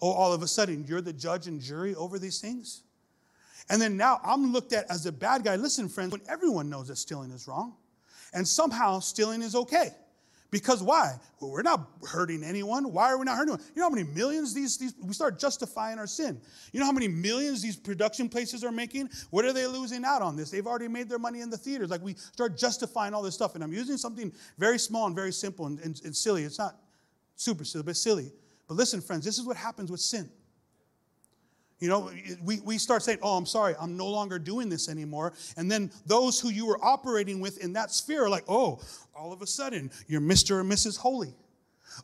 [0.00, 2.82] Oh, all of a sudden you're the judge and jury over these things?
[3.68, 5.56] And then now I'm looked at as a bad guy.
[5.56, 7.74] Listen, friends, when everyone knows that stealing is wrong,
[8.32, 9.90] and somehow stealing is okay.
[10.50, 11.14] Because why?
[11.40, 12.90] Well, we're not hurting anyone.
[12.90, 13.72] Why are we not hurting anyone?
[13.74, 16.40] You know how many millions these, these, we start justifying our sin.
[16.72, 19.10] You know how many millions these production places are making?
[19.30, 20.50] What are they losing out on this?
[20.50, 21.90] They've already made their money in the theaters.
[21.90, 23.56] Like we start justifying all this stuff.
[23.56, 26.44] And I'm using something very small and very simple and, and, and silly.
[26.44, 26.76] It's not
[27.36, 28.32] super silly, but silly.
[28.68, 30.30] But listen, friends, this is what happens with sin.
[31.80, 32.10] You know,
[32.42, 35.32] we, we start saying, Oh, I'm sorry, I'm no longer doing this anymore.
[35.56, 38.80] And then those who you were operating with in that sphere are like, Oh,
[39.16, 40.52] all of a sudden, you're Mr.
[40.52, 40.96] or Mrs.
[40.96, 41.34] Holy.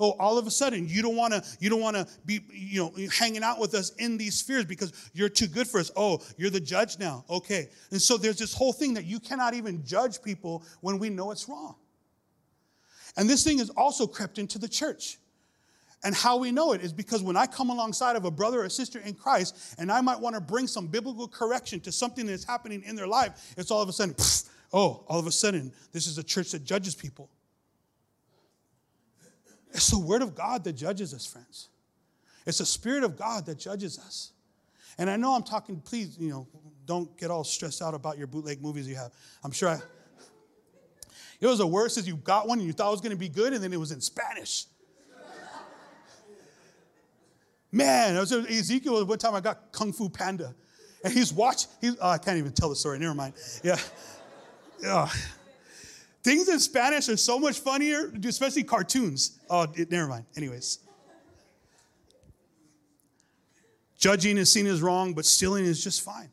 [0.00, 2.80] Oh, all of a sudden, you don't want to you don't want to be you
[2.80, 5.90] know hanging out with us in these spheres because you're too good for us.
[5.96, 7.24] Oh, you're the judge now.
[7.30, 7.68] Okay.
[7.90, 11.30] And so there's this whole thing that you cannot even judge people when we know
[11.30, 11.76] it's wrong.
[13.16, 15.18] And this thing has also crept into the church.
[16.04, 18.68] And how we know it is because when I come alongside of a brother or
[18.68, 22.44] sister in Christ and I might want to bring some biblical correction to something that's
[22.44, 25.72] happening in their life, it's all of a sudden, pfft, oh, all of a sudden,
[25.92, 27.30] this is a church that judges people.
[29.72, 31.68] It's the Word of God that judges us, friends.
[32.46, 34.32] It's the Spirit of God that judges us.
[34.98, 36.46] And I know I'm talking, please, you know,
[36.84, 39.12] don't get all stressed out about your bootleg movies you have.
[39.42, 39.80] I'm sure I.
[41.40, 43.18] It was the worst is you got one and you thought it was going to
[43.18, 44.66] be good, and then it was in Spanish.
[47.74, 50.54] Man, I was, Ezekiel, one time I got Kung Fu Panda.
[51.02, 53.34] And he's watching, he's, oh, I can't even tell the story, never mind.
[53.64, 53.78] Yeah.
[54.80, 55.08] yeah.
[56.22, 59.40] Things in Spanish are so much funnier, especially cartoons.
[59.50, 60.24] Oh, it, never mind.
[60.36, 60.78] Anyways.
[63.98, 66.30] Judging is seen as wrong, but stealing is just fine.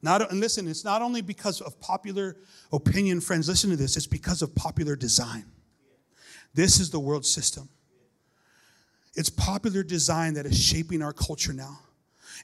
[0.00, 2.36] Not, and listen, it's not only because of popular
[2.72, 5.44] opinion, friends, listen to this, it's because of popular design.
[6.54, 7.68] This is the world system.
[9.14, 11.78] It's popular design that is shaping our culture now.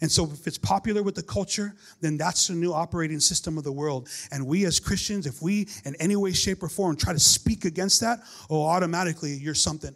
[0.01, 3.65] And so, if it's popular with the culture, then that's the new operating system of
[3.65, 4.09] the world.
[4.31, 7.65] And we as Christians, if we in any way, shape, or form try to speak
[7.65, 9.95] against that, oh, automatically you're something.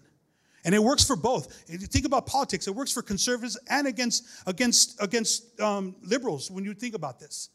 [0.65, 1.53] And it works for both.
[1.67, 6.75] Think about politics, it works for conservatives and against, against, against um, liberals when you
[6.75, 7.51] think about this.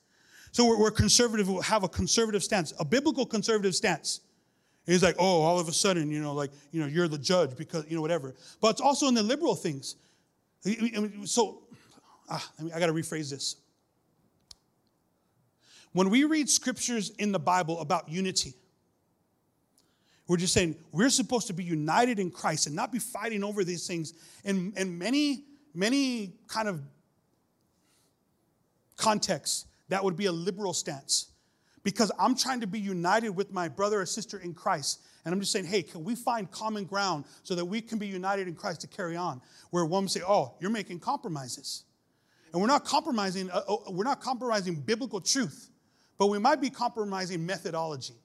[0.52, 4.22] So we're, we're conservative, We'll have a conservative stance, a biblical conservative stance.
[4.94, 7.56] He's like, oh, all of a sudden, you know, like, you know, you're the judge
[7.56, 8.34] because, you know, whatever.
[8.62, 9.96] But it's also in the liberal things.
[11.26, 11.64] So
[12.30, 13.58] ah, I got to rephrase this.
[15.94, 18.54] When we read scriptures in the Bible about unity,
[20.28, 23.64] we're just saying we're supposed to be united in Christ and not be fighting over
[23.64, 24.14] these things.
[24.44, 26.82] And, in many, many kind of
[28.98, 31.28] contexts, that would be a liberal stance.
[31.88, 35.00] Because I'm trying to be united with my brother or sister in Christ.
[35.24, 38.08] And I'm just saying, hey, can we find common ground so that we can be
[38.08, 39.40] united in Christ to carry on?
[39.70, 41.86] Where one say, oh, you're making compromises.
[42.52, 45.70] And we're not compromising, uh, uh, we're not compromising biblical truth,
[46.18, 48.16] but we might be compromising methodology,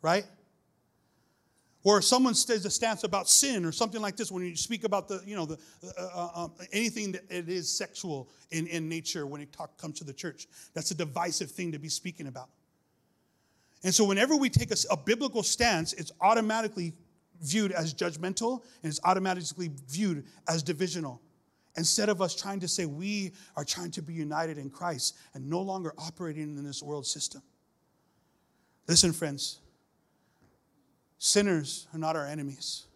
[0.00, 0.26] right?
[1.82, 5.08] Or someone says a stance about sin or something like this when you speak about
[5.08, 5.58] the, you know, the,
[5.98, 9.98] uh, uh, um, anything that it is sexual in, in nature when it talk, comes
[9.98, 10.46] to the church.
[10.74, 12.50] That's a divisive thing to be speaking about.
[13.84, 16.94] And so whenever we take a, a biblical stance, it's automatically
[17.42, 21.20] viewed as judgmental and it's automatically viewed as divisional.
[21.76, 25.48] Instead of us trying to say we are trying to be united in Christ and
[25.48, 27.42] no longer operating in this world system.
[28.88, 29.60] Listen, friends,
[31.18, 32.86] sinners are not our enemies.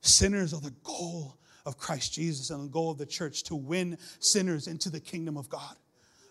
[0.00, 1.36] Sinners are the goal
[1.66, 5.36] of Christ Jesus and the goal of the church to win sinners into the kingdom
[5.36, 5.76] of God.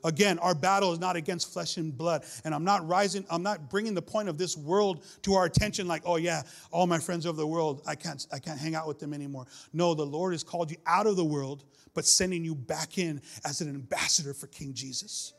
[0.05, 2.23] Again, our battle is not against flesh and blood.
[2.45, 5.87] And I'm not rising, I'm not bringing the point of this world to our attention
[5.87, 8.87] like, oh yeah, all my friends of the world, I can't, I can't hang out
[8.87, 9.47] with them anymore.
[9.73, 13.19] No, the Lord has called you out of the world, but sending you back in
[13.43, 15.33] as an ambassador for King Jesus.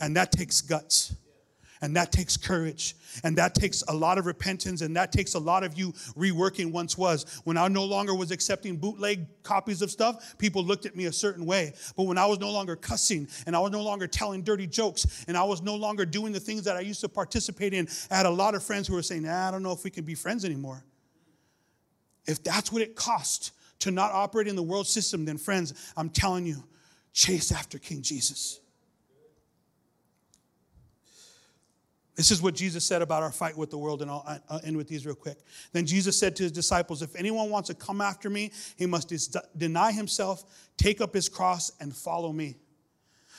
[0.00, 1.14] And that takes guts.
[1.80, 2.96] And that takes courage.
[3.24, 4.80] And that takes a lot of repentance.
[4.80, 7.40] And that takes a lot of you reworking once was.
[7.44, 11.12] When I no longer was accepting bootleg copies of stuff, people looked at me a
[11.12, 11.74] certain way.
[11.96, 15.24] But when I was no longer cussing and I was no longer telling dirty jokes
[15.28, 18.16] and I was no longer doing the things that I used to participate in, I
[18.16, 20.04] had a lot of friends who were saying, nah, I don't know if we can
[20.04, 20.84] be friends anymore.
[22.26, 26.10] If that's what it cost to not operate in the world system, then friends, I'm
[26.10, 26.64] telling you,
[27.12, 28.60] chase after King Jesus.
[32.18, 34.88] This is what Jesus said about our fight with the world, and I'll, end with
[34.88, 35.38] these real quick.
[35.72, 39.36] Then Jesus said to his disciples, If anyone wants to come after me, he must
[39.56, 40.42] deny himself,
[40.76, 42.56] take up his cross, and follow me.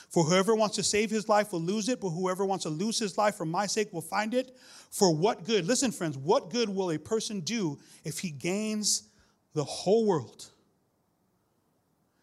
[0.07, 2.97] For whoever wants to save his life will lose it, but whoever wants to lose
[2.97, 4.57] his life for my sake will find it.
[4.91, 9.09] For what good, listen, friends, what good will a person do if he gains
[9.55, 10.45] the whole world?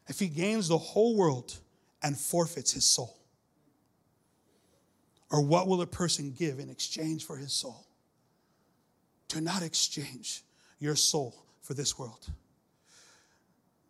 [0.09, 1.55] If he gains the whole world
[2.03, 3.15] and forfeits his soul?
[5.31, 7.87] Or what will a person give in exchange for his soul?
[9.29, 10.43] Do not exchange
[10.79, 12.29] your soul for this world.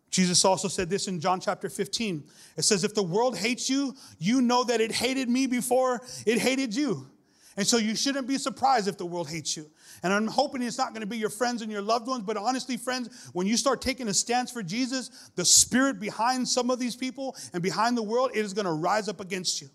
[0.09, 2.23] Jesus also said this in John chapter 15.
[2.57, 6.39] It says, If the world hates you, you know that it hated me before it
[6.39, 7.07] hated you.
[7.55, 9.69] And so you shouldn't be surprised if the world hates you.
[10.03, 12.37] And I'm hoping it's not going to be your friends and your loved ones, but
[12.37, 16.77] honestly, friends, when you start taking a stance for Jesus, the spirit behind some of
[16.77, 19.69] these people and behind the world, it is going to rise up against you.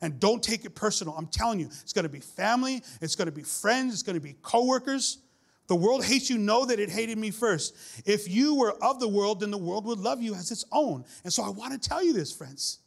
[0.00, 1.14] And don't take it personal.
[1.16, 4.14] I'm telling you, it's going to be family, it's going to be friends, it's going
[4.14, 5.18] to be coworkers.
[5.66, 7.76] The world hates you, know that it hated me first.
[8.06, 11.04] If you were of the world, then the world would love you as its own.
[11.24, 12.78] And so I want to tell you this, friends.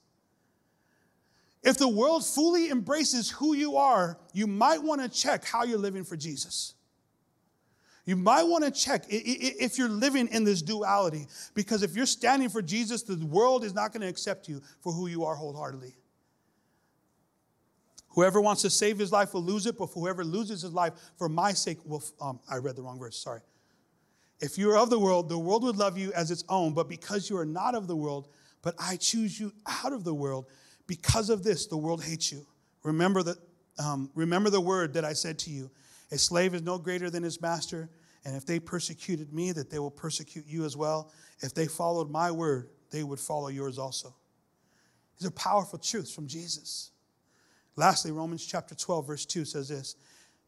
[1.64, 5.78] If the world fully embraces who you are, you might want to check how you're
[5.78, 6.74] living for Jesus.
[8.04, 12.50] You might want to check if you're living in this duality, because if you're standing
[12.50, 15.94] for Jesus, the world is not going to accept you for who you are wholeheartedly.
[18.12, 21.30] Whoever wants to save his life will lose it, but whoever loses his life for
[21.30, 22.04] my sake will.
[22.20, 23.42] Um, I read the wrong verse, sorry.
[24.42, 26.90] If you are of the world, the world would love you as its own, but
[26.90, 28.28] because you are not of the world,
[28.62, 30.48] but I choose you out of the world,
[30.88, 32.46] because of this, the world hates you.
[32.84, 33.38] Remember, that,
[33.80, 35.70] um, remember the word that I said to you
[36.12, 37.90] A slave is no greater than his master,
[38.26, 41.12] and if they persecuted me, that they will persecute you as well.
[41.40, 44.14] If they followed my word, they would follow yours also.
[45.18, 46.91] These are powerful truths from Jesus.
[47.76, 49.96] Lastly, Romans chapter 12, verse 2 says this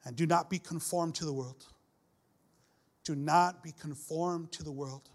[0.06, 1.66] And do not be conformed to the world.
[3.04, 5.10] Do not be conformed to the world.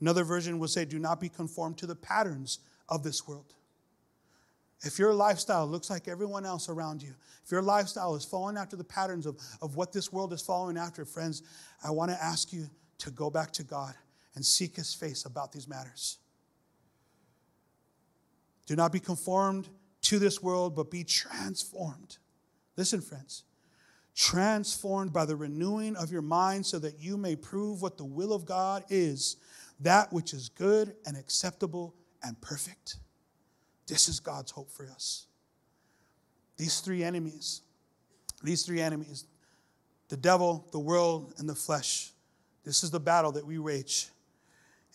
[0.00, 3.54] Another version would say, Do not be conformed to the patterns of this world.
[4.82, 8.76] If your lifestyle looks like everyone else around you, if your lifestyle is following after
[8.76, 11.42] the patterns of, of what this world is following after, friends,
[11.82, 12.66] I want to ask you
[12.98, 13.94] to go back to God
[14.36, 16.18] and seek His face about these matters.
[18.66, 19.68] Do not be conformed
[20.08, 22.16] to this world, but be transformed.
[22.78, 23.44] Listen, friends,
[24.14, 28.32] transformed by the renewing of your mind so that you may prove what the will
[28.32, 29.36] of God is,
[29.80, 32.96] that which is good and acceptable and perfect.
[33.86, 35.26] This is God's hope for us.
[36.56, 37.60] These three enemies,
[38.42, 39.26] these three enemies,
[40.08, 42.12] the devil, the world, and the flesh,
[42.64, 44.08] this is the battle that we wage.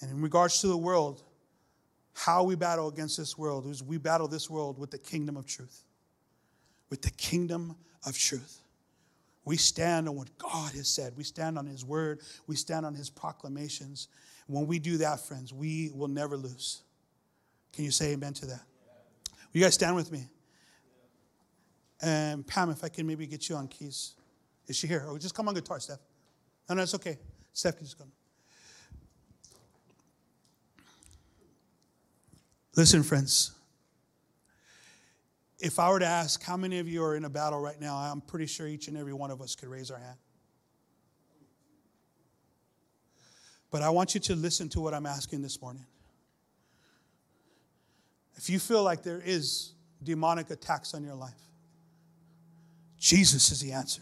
[0.02, 1.22] And in regards to the world,
[2.14, 5.46] how we battle against this world is we battle this world with the kingdom of
[5.46, 5.84] truth.
[6.90, 8.60] With the kingdom of truth.
[9.46, 11.14] We stand on what God has said.
[11.18, 12.22] We stand on His word.
[12.48, 14.08] We stand on His proclamations.
[14.48, 16.82] When we do that, friends, we will never lose.
[17.74, 18.62] Can you say amen to that?
[19.54, 20.28] Will you guys stand with me?
[22.02, 24.14] And Pam, if I can maybe get you on keys.
[24.68, 25.04] Is she here?
[25.08, 26.00] Or oh, just come on guitar, Steph.
[26.70, 27.18] No, no, it's okay.
[27.52, 28.12] Steph can just come.
[32.76, 33.52] Listen, friends.
[35.60, 37.96] If I were to ask how many of you are in a battle right now,
[37.96, 40.18] I'm pretty sure each and every one of us could raise our hand.
[43.70, 45.86] But I want you to listen to what I'm asking this morning.
[48.36, 51.32] If you feel like there is demonic attacks on your life,
[53.00, 54.02] Jesus is the answer.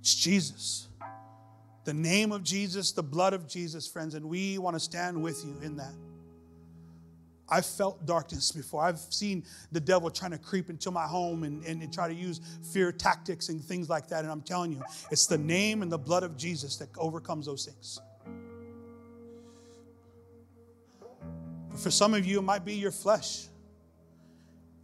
[0.00, 0.88] It's Jesus.
[1.84, 5.44] The name of Jesus, the blood of Jesus, friends, and we want to stand with
[5.44, 5.94] you in that.
[7.50, 8.82] I've felt darkness before.
[8.82, 12.40] I've seen the devil trying to creep into my home and, and, try to use
[12.72, 14.22] fear tactics and things like that.
[14.24, 17.64] And I'm telling you, it's the name and the blood of Jesus that overcomes those
[17.64, 18.00] things.
[21.70, 23.46] But for some of you, it might be your flesh.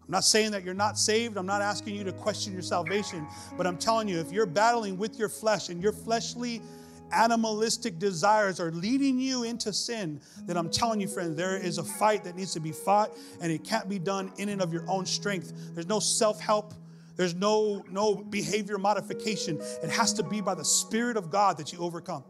[0.07, 1.37] I'm not saying that you're not saved.
[1.37, 3.27] I'm not asking you to question your salvation.
[3.57, 6.61] But I'm telling you, if you're battling with your flesh and your fleshly
[7.13, 11.85] animalistic desires are leading you into sin, then I'm telling you, friends, there is a
[11.85, 14.85] fight that needs to be fought, and it can't be done in and of your
[14.89, 15.53] own strength.
[15.75, 16.75] There's no self help.
[17.17, 19.61] There's no, no behavior modification.
[19.83, 22.25] It has to be by the Spirit of God that you overcome.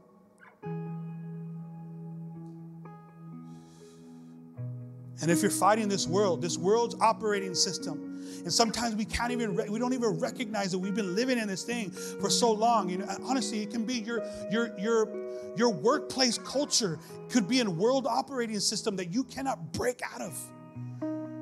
[5.22, 9.55] And if you're fighting this world, this world's operating system, and sometimes we can't even,
[9.70, 12.89] we don't even recognize that we've been living in this thing for so long.
[12.89, 15.09] You know, honestly, it can be your, your, your,
[15.57, 20.39] your workplace culture could be a world operating system that you cannot break out of.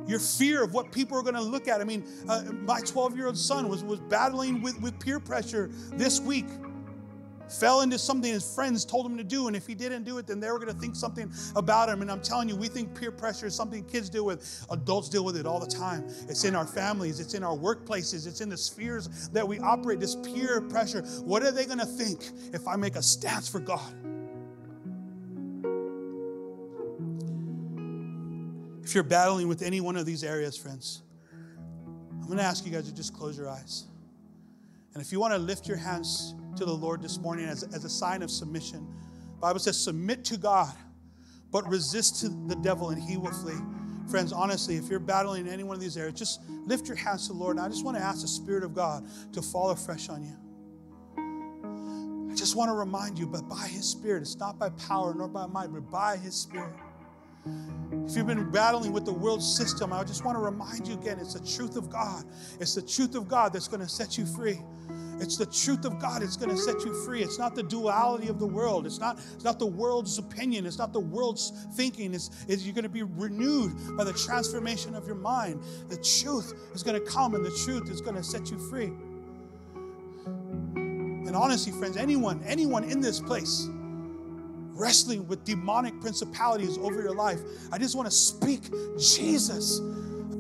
[0.07, 1.81] Your fear of what people are going to look at.
[1.81, 5.71] I mean, uh, my 12 year old son was, was battling with, with peer pressure
[5.93, 6.47] this week
[7.53, 9.47] fell into something his friends told him to do.
[9.47, 12.03] And if he didn't do it, then they were going to think something about him.
[12.03, 14.67] And I'm telling you, we think peer pressure is something kids deal with.
[14.71, 16.05] Adults deal with it all the time.
[16.29, 20.01] It's in our families, it's in our workplaces, it's in the spheres that we operate.
[20.01, 21.03] This peer pressure.
[21.25, 23.95] What are they going to think if I make a stance for God?
[28.85, 31.03] If you're battling with any one of these areas, friends,
[32.21, 33.85] I'm going to ask you guys to just close your eyes.
[34.95, 37.85] And if you want to lift your hands to the Lord this morning as, as
[37.85, 38.87] a sign of submission,
[39.41, 40.73] Bible says, submit to God,
[41.51, 43.59] but resist to the devil and he will flee.
[44.09, 47.27] Friends, honestly, if you're battling in any one of these areas, just lift your hands
[47.27, 47.57] to the Lord.
[47.57, 50.37] And I just want to ask the Spirit of God to fall afresh on you.
[52.31, 55.29] I just want to remind you, but by His Spirit, it's not by power nor
[55.29, 56.75] by might, but by His Spirit.
[58.07, 61.19] If you've been battling with the world system, I just want to remind you again
[61.19, 62.25] it's the truth of God.
[62.61, 64.61] It's the truth of God that's going to set you free.
[65.23, 66.21] It's the truth of God.
[66.21, 67.23] It's going to set you free.
[67.23, 68.87] It's not the duality of the world.
[68.87, 70.67] It's not, it's not the world's opinion.
[70.67, 72.13] It's not the world's thinking.
[72.13, 75.63] It's, it's you're going to be renewed by the transformation of your mind.
[75.89, 78.93] The truth is going to come, and the truth is going to set you free.
[80.75, 83.69] And honestly, friends, anyone, anyone in this place
[84.75, 88.63] wrestling with demonic principalities over your life, I just want to speak
[88.99, 89.79] Jesus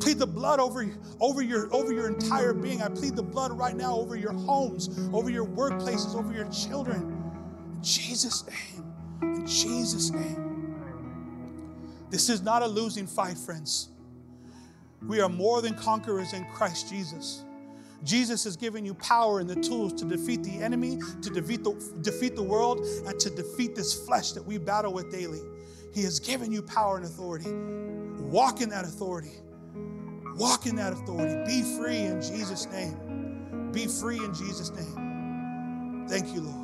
[0.02, 0.90] plead the blood over,
[1.20, 2.82] over, your, over your entire being.
[2.82, 7.32] I plead the blood right now over your homes, over your workplaces, over your children.
[7.76, 8.84] In Jesus' name.
[9.22, 10.74] In Jesus' name.
[12.10, 13.90] This is not a losing fight, friends.
[15.06, 17.44] We are more than conquerors in Christ Jesus.
[18.02, 21.72] Jesus has given you power and the tools to defeat the enemy, to defeat the,
[22.02, 25.40] defeat the world, and to defeat this flesh that we battle with daily.
[25.94, 27.52] He has given you power and authority.
[28.24, 29.32] Walk in that authority.
[30.36, 31.44] Walk in that authority.
[31.46, 33.70] Be free in Jesus' name.
[33.72, 36.06] Be free in Jesus' name.
[36.08, 36.62] Thank you, Lord.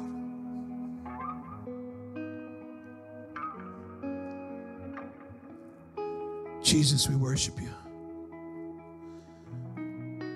[6.62, 7.70] Jesus, we worship you.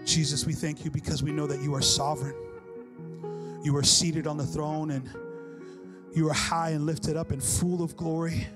[0.05, 2.35] Jesus, we thank you because we know that you are sovereign.
[3.63, 5.09] You are seated on the throne and
[6.15, 8.47] you are high and lifted up and full of glory.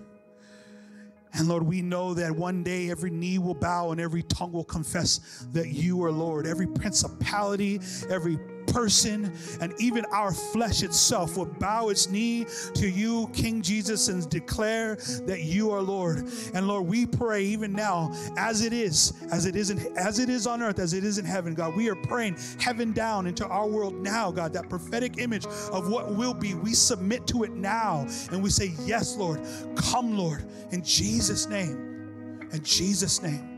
[1.38, 4.64] And Lord, we know that one day every knee will bow and every tongue will
[4.64, 6.46] confess that you are Lord.
[6.46, 13.28] Every principality, every person and even our flesh itself will bow its knee to you,
[13.32, 14.96] King Jesus, and declare
[15.26, 16.28] that you are Lord.
[16.54, 20.28] And Lord, we pray even now, as it is, as it is in, as it
[20.28, 23.46] is on earth, as it is in heaven, God, we are praying heaven down into
[23.46, 26.54] our world now, God, that prophetic image of what will be.
[26.54, 29.40] We submit to it now and we say, Yes, Lord,
[29.74, 32.48] come, Lord, in Jesus' name.
[32.52, 33.56] In Jesus' name.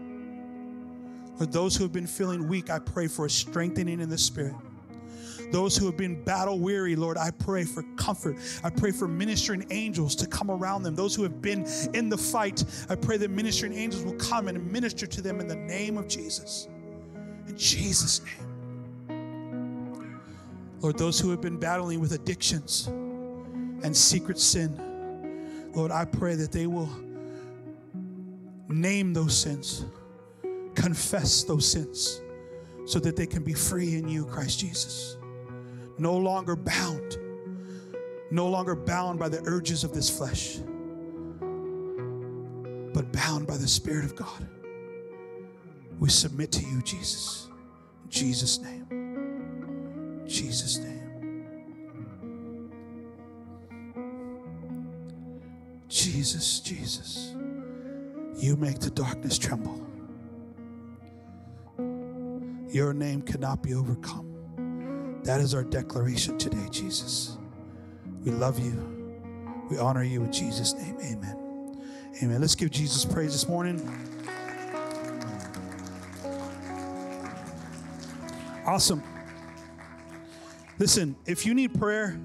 [1.37, 4.57] For those who have been feeling weak, I pray for a strengthening in the spirit.
[5.51, 8.37] Those who have been battle weary, Lord, I pray for comfort.
[8.63, 10.95] I pray for ministering angels to come around them.
[10.95, 14.71] Those who have been in the fight, I pray that ministering angels will come and
[14.71, 16.69] minister to them in the name of Jesus.
[17.47, 18.35] In Jesus' name.
[20.81, 26.53] Lord, those who have been battling with addictions and secret sin, Lord, I pray that
[26.53, 26.91] they will
[28.69, 29.87] name those sins,
[30.75, 32.21] confess those sins,
[32.87, 35.18] so that they can be free in you, Christ Jesus
[35.99, 37.17] no longer bound,
[38.31, 40.59] no longer bound by the urges of this flesh,
[42.95, 44.49] but bound by the Spirit of God.
[45.99, 47.49] We submit to you, Jesus.
[48.05, 50.25] In Jesus' name.
[50.27, 50.99] Jesus' name.
[55.89, 57.35] Jesus, Jesus.
[58.37, 59.85] You make the darkness tremble.
[62.69, 64.28] Your name cannot be overcome.
[65.25, 67.37] That is our declaration today, Jesus.
[68.25, 69.15] We love you.
[69.71, 70.97] We honor you in Jesus' name.
[71.03, 71.83] Amen.
[72.23, 72.41] Amen.
[72.41, 73.79] Let's give Jesus praise this morning.
[78.67, 79.03] Awesome.
[80.79, 82.19] Listen, if you need prayer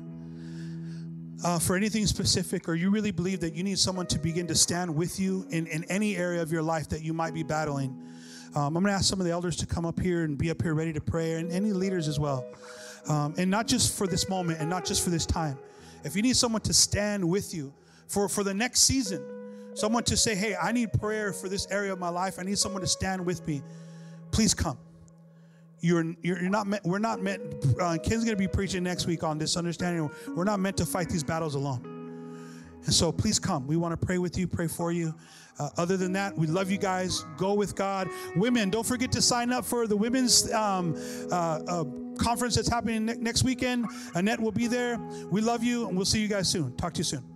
[1.44, 4.56] uh, for anything specific, or you really believe that you need someone to begin to
[4.56, 7.90] stand with you in, in any area of your life that you might be battling,
[8.56, 10.52] um, I'm going to ask some of the elders to come up here and be
[10.52, 12.46] up here ready to pray, and any leaders as well.
[13.08, 15.58] Um, and not just for this moment and not just for this time.
[16.04, 17.74] If you need someone to stand with you
[18.08, 19.24] for, for the next season,
[19.74, 22.58] someone to say, hey, I need prayer for this area of my life, I need
[22.58, 23.62] someone to stand with me,
[24.32, 24.78] please come.
[25.82, 27.42] You're, you're, you're not meant, we're not meant,
[27.80, 30.10] uh, Ken's gonna be preaching next week on this understanding.
[30.34, 31.94] We're not meant to fight these battles alone.
[32.86, 33.68] And so please come.
[33.68, 35.14] We want to pray with you, pray for you.
[35.60, 37.26] Uh, other than that, we love you guys.
[37.38, 38.10] Go with God.
[38.36, 40.96] Women, don't forget to sign up for the women's um,
[41.32, 41.84] uh, uh,
[42.18, 43.86] conference that's happening ne- next weekend.
[44.16, 44.98] Annette will be there.
[45.32, 46.76] We love you, and we'll see you guys soon.
[46.76, 47.33] Talk to you soon.